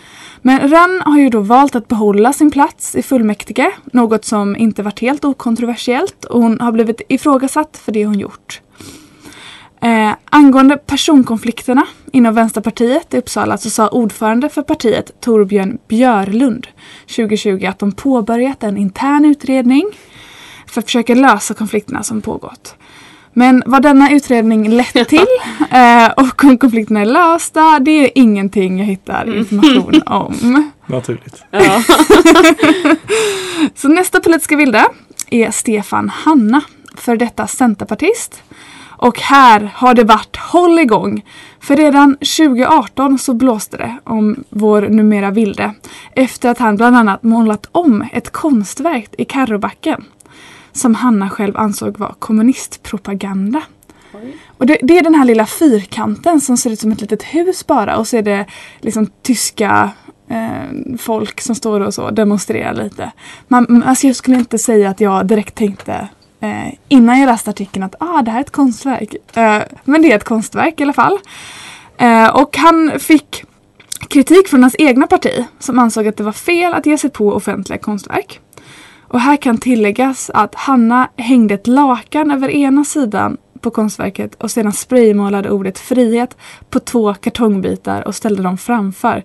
Men 0.42 0.70
Rann 0.70 1.02
har 1.04 1.18
ju 1.18 1.28
då 1.28 1.40
valt 1.40 1.74
att 1.74 1.88
behålla 1.88 2.32
sin 2.32 2.50
plats 2.50 2.94
i 2.94 3.02
fullmäktige. 3.02 3.72
Något 3.92 4.24
som 4.24 4.56
inte 4.56 4.82
varit 4.82 5.00
helt 5.00 5.24
okontroversiellt 5.24 6.24
och 6.24 6.42
hon 6.42 6.60
har 6.60 6.72
blivit 6.72 7.00
ifrågasatt 7.08 7.76
för 7.76 7.92
det 7.92 8.06
hon 8.06 8.18
gjort. 8.18 8.60
Eh, 9.83 10.12
angående 10.25 10.77
personkonflikterna 10.77 11.87
inom 12.12 12.35
Vänsterpartiet 12.35 13.14
i 13.14 13.19
Uppsala 13.19 13.59
så 13.59 13.71
sa 13.71 13.88
ordförande 13.88 14.49
för 14.49 14.62
partiet 14.62 15.21
Torbjörn 15.21 15.79
Björlund 15.88 16.66
2020 17.16 17.66
att 17.66 17.79
de 17.79 17.93
påbörjat 17.93 18.62
en 18.62 18.77
intern 18.77 19.25
utredning 19.25 19.85
för 20.66 20.81
att 20.81 20.85
försöka 20.85 21.14
lösa 21.14 21.55
konflikterna 21.55 22.03
som 22.03 22.23
pågått. 22.23 22.75
Men 23.33 23.62
vad 23.66 23.83
denna 23.83 24.12
utredning 24.12 24.71
lett 24.71 25.09
till 25.09 25.27
eh, 25.71 26.11
och 26.16 26.45
om 26.45 26.59
konflikterna 26.59 27.01
är 27.01 27.05
lösta 27.05 27.79
det 27.79 27.90
är 27.90 28.11
ingenting 28.14 28.79
jag 28.79 28.87
hittar 28.87 29.37
information 29.37 30.03
om. 30.07 30.71
Naturligt. 30.87 31.43
Så 33.75 33.88
nästa 33.88 34.21
politiska 34.21 34.57
vilde 34.57 34.87
är 35.31 35.51
Stefan 35.51 36.09
Hanna, 36.09 36.62
för 36.95 37.16
detta 37.16 37.47
centerpartist. 37.47 38.43
Och 39.00 39.20
här 39.20 39.70
har 39.74 39.94
det 39.94 40.04
varit 40.04 40.36
håll 40.36 40.78
igång. 40.78 41.24
För 41.60 41.76
redan 41.76 42.14
2018 42.16 43.18
så 43.18 43.34
blåste 43.34 43.76
det 43.76 43.96
om 44.04 44.44
vår 44.50 44.82
numera 44.82 45.30
vilde 45.30 45.74
efter 46.12 46.48
att 46.48 46.58
han 46.58 46.76
bland 46.76 46.96
annat 46.96 47.22
målat 47.22 47.66
om 47.72 48.04
ett 48.12 48.30
konstverk 48.30 49.14
i 49.18 49.24
Karrobacken 49.24 50.04
som 50.72 50.94
Hanna 50.94 51.30
själv 51.30 51.56
ansåg 51.56 51.98
var 51.98 52.14
kommunistpropaganda. 52.18 53.62
Och 54.46 54.66
det, 54.66 54.78
det 54.82 54.98
är 54.98 55.02
den 55.02 55.14
här 55.14 55.24
lilla 55.24 55.46
fyrkanten 55.46 56.40
som 56.40 56.56
ser 56.56 56.70
ut 56.70 56.80
som 56.80 56.92
ett 56.92 57.00
litet 57.00 57.22
hus 57.22 57.66
bara 57.66 57.96
och 57.96 58.06
så 58.06 58.16
är 58.16 58.22
det 58.22 58.46
liksom 58.80 59.06
tyska 59.22 59.90
eh, 60.28 60.96
folk 60.98 61.40
som 61.40 61.54
står 61.54 61.80
och 61.80 61.94
så 61.94 62.10
demonstrerar 62.10 62.74
lite. 62.74 63.12
Man, 63.48 63.82
alltså 63.82 64.06
jag 64.06 64.16
skulle 64.16 64.36
inte 64.36 64.58
säga 64.58 64.90
att 64.90 65.00
jag 65.00 65.26
direkt 65.26 65.54
tänkte 65.54 66.08
eh, 66.40 66.74
innan 66.88 67.20
jag 67.20 67.26
läste 67.26 67.50
artikeln 67.50 67.83
att 67.83 67.94
ah, 68.00 68.22
det 68.22 68.31
här 68.31 68.38
är 68.38 68.44
ett 68.44 68.50
konstverk. 68.50 69.14
Eh, 69.35 69.62
men 69.85 70.03
det 70.03 70.12
är 70.12 70.16
ett 70.16 70.24
konstverk 70.24 70.81
i 70.81 70.83
alla 70.83 70.92
fall. 70.92 71.18
Eh, 71.98 72.29
och 72.29 72.57
han 72.57 72.92
fick 73.00 73.44
kritik 74.09 74.48
från 74.48 74.62
hans 74.62 74.76
egna 74.79 75.07
parti 75.07 75.44
som 75.59 75.79
ansåg 75.79 76.09
att 76.09 76.16
det 76.16 76.22
var 76.22 76.33
fel 76.33 76.74
att 76.74 76.87
ge 76.87 76.98
sig 76.98 77.11
på 77.11 77.33
offentliga 77.33 77.79
konstverk. 77.79 78.40
Och 79.09 79.20
här 79.20 79.37
kan 79.37 79.59
tilläggas 79.59 80.31
att 80.35 80.55
Hanna 80.55 81.09
hängde 81.16 81.55
ett 81.55 81.66
lakan 81.66 82.31
över 82.31 82.50
ena 82.50 82.85
sidan 82.85 83.37
på 83.61 83.70
konstverket 83.70 84.35
och 84.35 84.50
sedan 84.50 84.72
spraymålade 84.72 85.50
ordet 85.50 85.79
frihet 85.79 86.37
på 86.70 86.81
två 86.81 87.14
kartongbitar 87.14 88.09
och 88.09 88.14
ställde 88.14 88.42
dem 88.42 88.59
framför. 88.59 89.24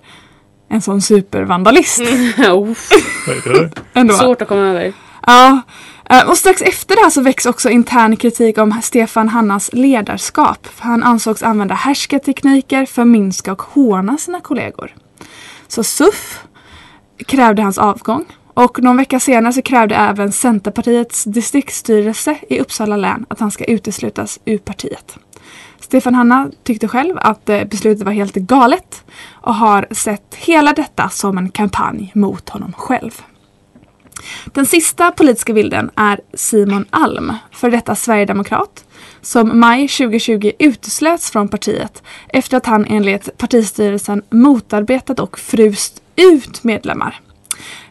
En 0.70 0.82
sån 0.82 1.02
supervandalist. 1.02 2.02
Ändå. 3.94 4.14
Svårt 4.14 4.42
att 4.42 4.48
komma 4.48 4.62
över. 4.62 4.94
Ja, 5.26 5.62
Eh, 6.10 6.30
och 6.30 6.38
strax 6.38 6.62
efter 6.62 6.96
det 6.96 7.02
här 7.02 7.10
så 7.10 7.22
väcks 7.22 7.46
också 7.46 7.70
intern 7.70 8.18
kritik 8.18 8.58
om 8.58 8.82
Stefan 8.84 9.30
Hannas 9.30 9.70
ledarskap. 9.74 10.68
För 10.68 10.84
han 10.84 11.04
ansågs 11.04 11.44
använda 11.44 11.76
härskartekniker, 11.76 12.86
förminska 12.86 13.52
och 13.52 13.62
håna 13.62 14.18
sina 14.18 14.42
kollegor. 14.42 14.96
Så 15.68 15.84
SUF 15.84 16.40
krävde 17.26 17.62
hans 17.62 17.78
avgång. 17.78 18.26
Och 18.54 18.84
någon 18.84 18.98
vecka 18.98 19.20
senare 19.20 19.54
så 19.54 19.62
krävde 19.62 19.96
även 19.96 20.32
Centerpartiets 20.32 21.24
distriktsstyrelse 21.24 22.38
i 22.50 22.60
Uppsala 22.60 22.98
län 22.98 23.26
att 23.30 23.40
han 23.40 23.52
ska 23.52 23.64
uteslutas 23.64 24.40
ur 24.46 24.58
partiet. 24.58 25.18
Stefan 25.80 26.16
Hanna 26.16 26.52
tyckte 26.64 26.88
själv 26.88 27.18
att 27.18 27.50
eh, 27.50 27.64
beslutet 27.64 28.06
var 28.06 28.12
helt 28.12 28.36
galet 28.36 29.04
och 29.32 29.56
har 29.56 29.88
sett 29.92 30.36
hela 30.36 30.74
detta 30.74 31.10
som 31.10 31.38
en 31.38 31.50
kampanj 31.50 32.12
mot 32.16 32.50
honom 32.50 32.74
själv. 32.74 33.22
Den 34.46 34.66
sista 34.66 35.12
politiska 35.12 35.54
bilden 35.54 35.92
är 35.96 36.20
Simon 36.34 36.86
Alm, 36.90 37.34
för 37.52 37.70
detta 37.70 37.96
sverigedemokrat, 37.96 38.86
som 39.22 39.60
maj 39.60 39.88
2020 39.88 40.52
uteslöts 40.60 41.32
från 41.32 41.48
partiet 41.48 42.04
efter 42.28 42.58
att 42.58 42.66
han 42.66 42.86
enligt 42.86 43.38
partistyrelsen 43.38 44.22
motarbetat 44.30 45.20
och 45.20 45.40
frust 45.40 46.02
ut 46.16 46.64
medlemmar. 46.64 47.20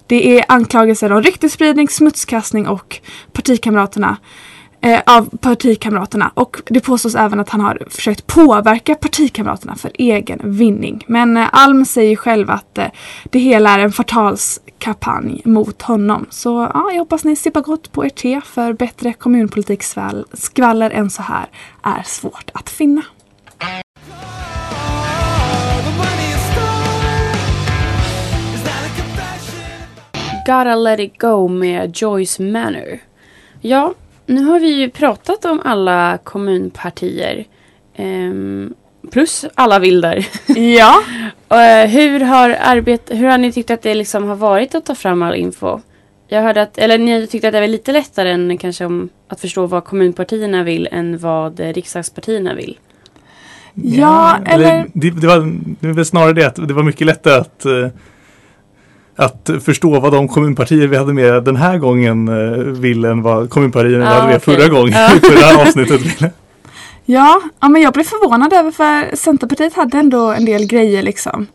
Det 0.06 0.38
är 0.38 0.44
anklagelser 0.48 1.12
om 1.12 1.22
ryktesspridning, 1.22 1.88
smutskastning 1.88 2.68
och 2.68 3.00
partikamraterna 3.32 4.16
eh, 4.84 5.00
av 5.06 5.36
partikamraterna 5.36 6.30
och 6.34 6.62
det 6.66 6.80
påstås 6.80 7.14
även 7.14 7.40
att 7.40 7.48
han 7.48 7.60
har 7.60 7.82
försökt 7.90 8.26
påverka 8.26 8.94
partikamraterna 8.94 9.76
för 9.76 9.90
egen 9.94 10.40
vinning. 10.42 11.04
Men 11.06 11.36
eh, 11.36 11.48
Alm 11.52 11.84
säger 11.84 12.16
själv 12.16 12.50
att 12.50 12.78
eh, 12.78 12.86
det 13.24 13.38
hela 13.38 13.70
är 13.70 13.78
en 13.78 13.92
förtalskampanj 13.92 15.42
mot 15.44 15.82
honom. 15.82 16.26
Så 16.30 16.70
ja, 16.74 16.90
jag 16.90 16.98
hoppas 16.98 17.24
ni 17.24 17.36
sippar 17.36 17.60
gott 17.60 17.92
på 17.92 18.04
ert 18.04 18.14
te 18.14 18.40
för 18.40 18.72
bättre 18.72 19.12
kommunpolitikskvaller 19.12 20.90
än 20.90 21.10
så 21.10 21.22
här 21.22 21.46
är 21.82 22.02
svårt 22.02 22.50
att 22.54 22.70
finna. 22.70 23.02
Gotta 30.46 30.76
let 30.76 31.00
it 31.00 31.20
go 31.20 31.48
med 31.48 31.96
Joyce 31.96 32.42
Manor. 32.42 32.98
Ja, 33.60 33.94
nu 34.26 34.44
har 34.44 34.60
vi 34.60 34.68
ju 34.68 34.90
pratat 34.90 35.44
om 35.44 35.60
alla 35.64 36.18
kommunpartier. 36.24 37.44
Ehm, 37.96 38.74
plus 39.10 39.44
alla 39.54 39.78
vilder. 39.78 40.26
Ja. 40.76 41.02
Eh, 41.48 41.88
hur, 41.88 42.20
har 42.20 42.50
arbet, 42.50 43.10
hur 43.10 43.26
har 43.26 43.38
ni 43.38 43.52
tyckt 43.52 43.70
att 43.70 43.82
det 43.82 43.94
liksom 43.94 44.24
har 44.24 44.36
varit 44.36 44.74
att 44.74 44.86
ta 44.86 44.94
fram 44.94 45.22
all 45.22 45.34
info? 45.34 45.80
Jag 46.28 46.42
hörde 46.42 46.62
att, 46.62 46.78
eller 46.78 46.98
ni 46.98 47.26
tyckte 47.26 47.48
att 47.48 47.52
det 47.52 47.60
var 47.60 47.66
lite 47.66 47.92
lättare 47.92 48.30
än 48.30 48.58
kanske 48.58 48.84
om 48.84 49.08
att 49.28 49.40
förstå 49.40 49.66
vad 49.66 49.84
kommunpartierna 49.84 50.62
vill 50.62 50.88
än 50.92 51.18
vad 51.18 51.60
riksdagspartierna 51.60 52.54
vill. 52.54 52.78
Ja, 53.74 54.38
eller... 54.46 54.86
Det, 54.92 55.10
det, 55.10 55.26
var, 55.26 55.58
det 55.80 55.92
var 55.92 56.04
snarare 56.04 56.32
det 56.32 56.46
att 56.46 56.68
det 56.68 56.74
var 56.74 56.82
mycket 56.82 57.06
lättare 57.06 57.34
att 57.34 57.64
eh, 57.64 57.88
att 59.16 59.50
förstå 59.64 60.00
vad 60.00 60.12
de 60.12 60.28
kommunpartier 60.28 60.86
vi 60.86 60.96
hade 60.96 61.12
med 61.12 61.44
den 61.44 61.56
här 61.56 61.78
gången 61.78 62.28
eh, 62.28 62.58
vill 62.58 63.04
än 63.04 63.22
vad 63.22 63.50
kommunpartierna 63.50 63.98
vi 63.98 64.04
Ah, 64.04 64.14
hade 64.14 64.26
med 64.26 64.36
okej. 64.36 64.54
förra 64.56 64.68
gången. 64.68 64.92
Ja. 64.92 65.08
för 65.08 65.34
det 65.34 65.44
här 65.44 65.62
avsnittet 65.62 66.00
ville. 66.00 66.32
Ja, 67.04 67.40
ja, 67.60 67.68
men 67.68 67.82
jag 67.82 67.92
blev 67.92 68.04
förvånad 68.04 68.52
över 68.52 68.70
för 68.70 69.16
Centerpartiet 69.16 69.74
hade 69.74 69.98
ändå 69.98 70.32
en 70.32 70.44
del 70.44 70.66
grejer 70.66 71.02
liksom. 71.02 71.46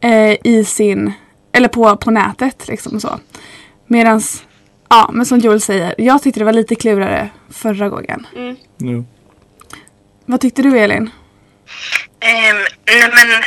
Eh, 0.00 0.36
I 0.44 0.64
sin, 0.66 1.12
eller 1.52 1.68
på, 1.68 1.96
på 1.96 2.10
nätet 2.10 2.68
liksom 2.68 3.00
så. 3.00 3.18
Medans, 3.86 4.42
ja 4.90 5.10
men 5.12 5.26
som 5.26 5.38
Joel 5.38 5.60
säger, 5.60 5.94
jag 5.98 6.22
tyckte 6.22 6.40
det 6.40 6.44
var 6.44 6.52
lite 6.52 6.74
klurigare 6.74 7.28
förra 7.50 7.88
gången. 7.88 8.26
Nu. 8.76 9.04
Vad 10.26 10.40
tyckte 10.40 10.62
du 10.62 10.78
Elin? 10.78 11.10
Ehm, 12.20 12.56
nej 12.86 13.10
men, 13.12 13.42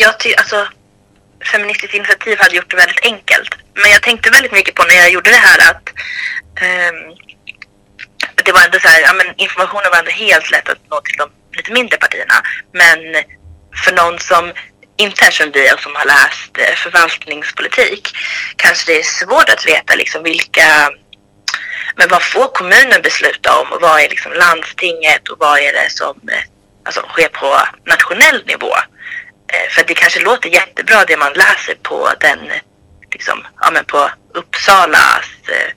jag 0.00 0.18
tycker 0.20 0.38
alltså 0.38 0.56
Feministiskt 1.44 1.94
initiativ 1.94 2.38
hade 2.38 2.56
gjort 2.56 2.70
det 2.70 2.76
väldigt 2.76 3.04
enkelt. 3.04 3.54
Men 3.74 3.90
jag 3.90 4.02
tänkte 4.02 4.30
väldigt 4.30 4.52
mycket 4.52 4.74
på 4.74 4.82
när 4.84 4.94
jag 4.94 5.10
gjorde 5.10 5.30
det 5.30 5.36
här 5.36 5.70
att 5.70 5.88
um, 6.60 7.16
det 8.44 8.52
var 8.52 8.64
ändå 8.64 8.78
så 8.78 8.88
här, 8.88 9.00
ja, 9.00 9.12
men 9.12 9.26
informationen 9.36 9.90
var 9.90 9.98
ändå 9.98 10.10
helt 10.10 10.50
lätt 10.50 10.68
att 10.68 10.90
nå 10.90 11.00
till 11.00 11.16
de 11.16 11.30
lite 11.56 11.72
mindre 11.72 11.96
partierna. 11.96 12.34
Men 12.72 12.98
för 13.84 13.92
någon 13.92 14.18
som 14.18 14.52
inte 14.96 15.24
är 15.24 15.30
som 15.30 15.50
vi 15.50 15.72
och 15.72 15.80
som 15.80 15.94
har 15.94 16.04
läst 16.04 16.58
eh, 16.58 16.74
förvaltningspolitik 16.76 18.16
kanske 18.56 18.92
det 18.92 18.98
är 18.98 19.02
svårt 19.02 19.48
att 19.48 19.66
veta 19.66 19.94
liksom 19.94 20.22
vilka 20.22 20.90
men 21.96 22.08
vad 22.08 22.22
får 22.22 22.48
kommunen 22.48 23.02
besluta 23.02 23.58
om 23.60 23.72
och 23.72 23.80
vad 23.80 24.00
är 24.00 24.08
liksom 24.08 24.32
landstinget 24.32 25.28
och 25.28 25.38
vad 25.38 25.58
är 25.58 25.72
det 25.72 25.90
som 25.90 26.20
eh, 26.32 26.42
alltså, 26.84 27.00
sker 27.00 27.28
på 27.28 27.58
nationell 27.86 28.44
nivå? 28.46 28.74
Eh, 29.52 29.68
För 29.70 29.84
det 29.88 29.94
kanske 29.94 30.20
låter 30.20 30.48
jättebra 30.48 31.04
det 31.04 31.16
man 31.16 31.32
läser 31.32 31.74
på 31.82 32.08
den, 32.20 32.38
liksom, 33.12 33.38
ja 33.60 33.70
men 33.70 33.84
på 33.84 34.10
Uppsalas 34.34 35.24
eh, 35.48 35.70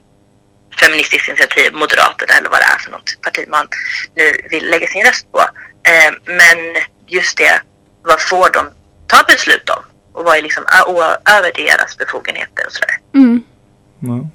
Feministiskt 0.80 1.28
initiativ, 1.28 1.72
Moderaterna 1.72 2.32
eller 2.38 2.48
vad 2.50 2.60
det 2.60 2.64
är 2.74 2.78
för 2.78 2.90
något 2.90 3.10
parti 3.22 3.44
man 3.48 3.66
nu 4.14 4.32
vill 4.50 4.70
lägga 4.70 4.86
sin 4.86 5.04
röst 5.06 5.32
på. 5.32 5.40
Eh, 5.90 6.12
Men 6.24 6.58
just 7.06 7.36
det, 7.38 7.60
vad 8.02 8.20
får 8.20 8.50
de 8.52 8.70
ta 9.06 9.22
beslut 9.28 9.70
om? 9.70 9.82
Och 10.12 10.24
vad 10.24 10.36
är 10.38 10.42
liksom 10.42 10.64
ö- 10.64 11.16
över 11.38 11.52
deras 11.54 11.96
befogenheter 11.98 12.66
och 12.66 12.72
sådär. 12.72 12.98
Mm. 13.14 13.42
Ja. 14.00 14.28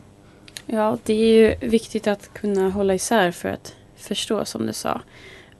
Ja, 0.65 0.97
det 1.03 1.13
är 1.13 1.33
ju 1.33 1.55
viktigt 1.69 2.07
att 2.07 2.29
kunna 2.41 2.69
hålla 2.69 2.93
isär 2.93 3.31
för 3.31 3.49
att 3.49 3.73
förstå 4.07 4.45
som 4.45 4.65
du 4.67 4.73
sa. 4.73 5.01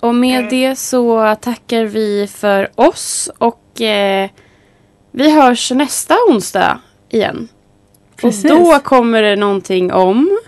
Och 0.01 0.15
med 0.15 0.49
det 0.49 0.75
så 0.75 1.35
tackar 1.41 1.83
vi 1.85 2.27
för 2.35 2.69
oss 2.75 3.29
och 3.37 3.81
eh, 3.81 4.29
vi 5.11 5.31
hörs 5.31 5.71
nästa 5.71 6.15
onsdag 6.29 6.79
igen. 7.09 7.47
Precis. 8.15 8.51
Och 8.51 8.57
då 8.59 8.79
kommer 8.79 9.21
det 9.21 9.35
någonting 9.35 9.91
om... 9.93 10.39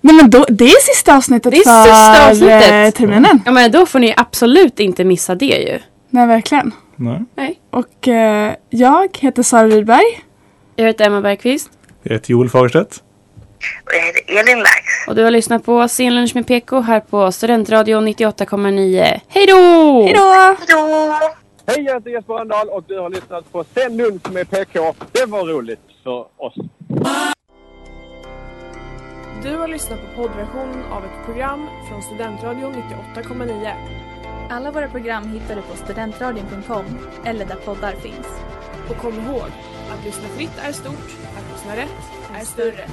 Nej 0.00 0.14
men 0.14 0.30
då, 0.30 0.44
det 0.48 0.64
är 0.64 0.94
sista 0.94 1.16
avsnittet 1.16 1.52
Det 1.52 1.56
är 1.58 1.64
för 1.64 1.82
sista 1.82 2.22
eh, 2.24 2.30
avsnittet. 2.30 2.94
terminen. 2.94 3.42
Ja 3.46 3.52
men 3.52 3.70
då 3.72 3.86
får 3.86 3.98
ni 3.98 4.14
absolut 4.16 4.80
inte 4.80 5.04
missa 5.04 5.34
det 5.34 5.46
ju. 5.46 5.78
Nej 6.10 6.26
verkligen. 6.26 6.74
Nej. 6.96 7.24
Nej. 7.34 7.60
Och 7.70 8.08
eh, 8.08 8.54
jag 8.70 9.18
heter 9.20 9.42
Sara 9.42 9.66
Rydberg. 9.68 10.24
Jag 10.76 10.86
heter 10.86 11.06
Emma 11.06 11.20
Bergqvist. 11.20 11.70
Jag 12.02 12.12
heter 12.12 12.30
Joel 12.30 12.48
Fagerstedt. 12.50 13.02
Och 13.84 13.94
jag 13.94 14.00
heter 14.00 14.40
Elin 14.40 14.58
Lax. 14.58 15.08
Och 15.08 15.14
du 15.14 15.24
har 15.24 15.30
lyssnat 15.30 15.64
på 15.64 15.88
Scenlunch 15.88 16.34
med 16.34 16.46
PK 16.46 16.80
här 16.80 17.00
på 17.00 17.32
Studentradion 17.32 18.08
98,9. 18.08 19.20
Hej 19.28 19.46
då! 19.46 20.02
Hej 20.02 20.14
då! 20.68 21.18
Hej, 21.66 21.84
jag 21.84 21.94
heter 21.94 22.10
Jesper 22.10 22.34
Rönndahl 22.34 22.68
och 22.68 22.84
du 22.88 22.98
har 22.98 23.10
lyssnat 23.10 23.52
på 23.52 23.64
Sen 23.74 23.96
lunch 23.96 24.30
med 24.32 24.50
PK. 24.50 24.94
Det 25.12 25.26
var 25.26 25.44
roligt 25.44 25.80
för 26.04 26.26
oss. 26.36 26.54
Du 29.42 29.56
har 29.56 29.68
lyssnat 29.68 30.00
på 30.00 30.22
poddversionen 30.22 30.84
av 30.92 31.04
ett 31.04 31.26
program 31.26 31.68
från 31.88 32.02
Studentradion 32.02 32.74
98,9. 33.14 33.72
Alla 34.50 34.70
våra 34.70 34.88
program 34.88 35.28
hittar 35.32 35.56
du 35.56 35.62
på 35.62 35.76
studentradion.com 35.76 36.84
eller 37.24 37.44
där 37.44 37.56
poddar 37.56 37.92
finns. 37.92 38.26
Och 38.90 38.96
kom 38.96 39.14
ihåg, 39.14 39.50
att 39.92 40.04
lyssna 40.04 40.28
fritt 40.28 40.58
är 40.68 40.72
stort, 40.72 41.10
att 41.36 41.52
lyssna 41.52 41.76
rätt 41.76 42.02
är 42.40 42.44
större. 42.44 42.86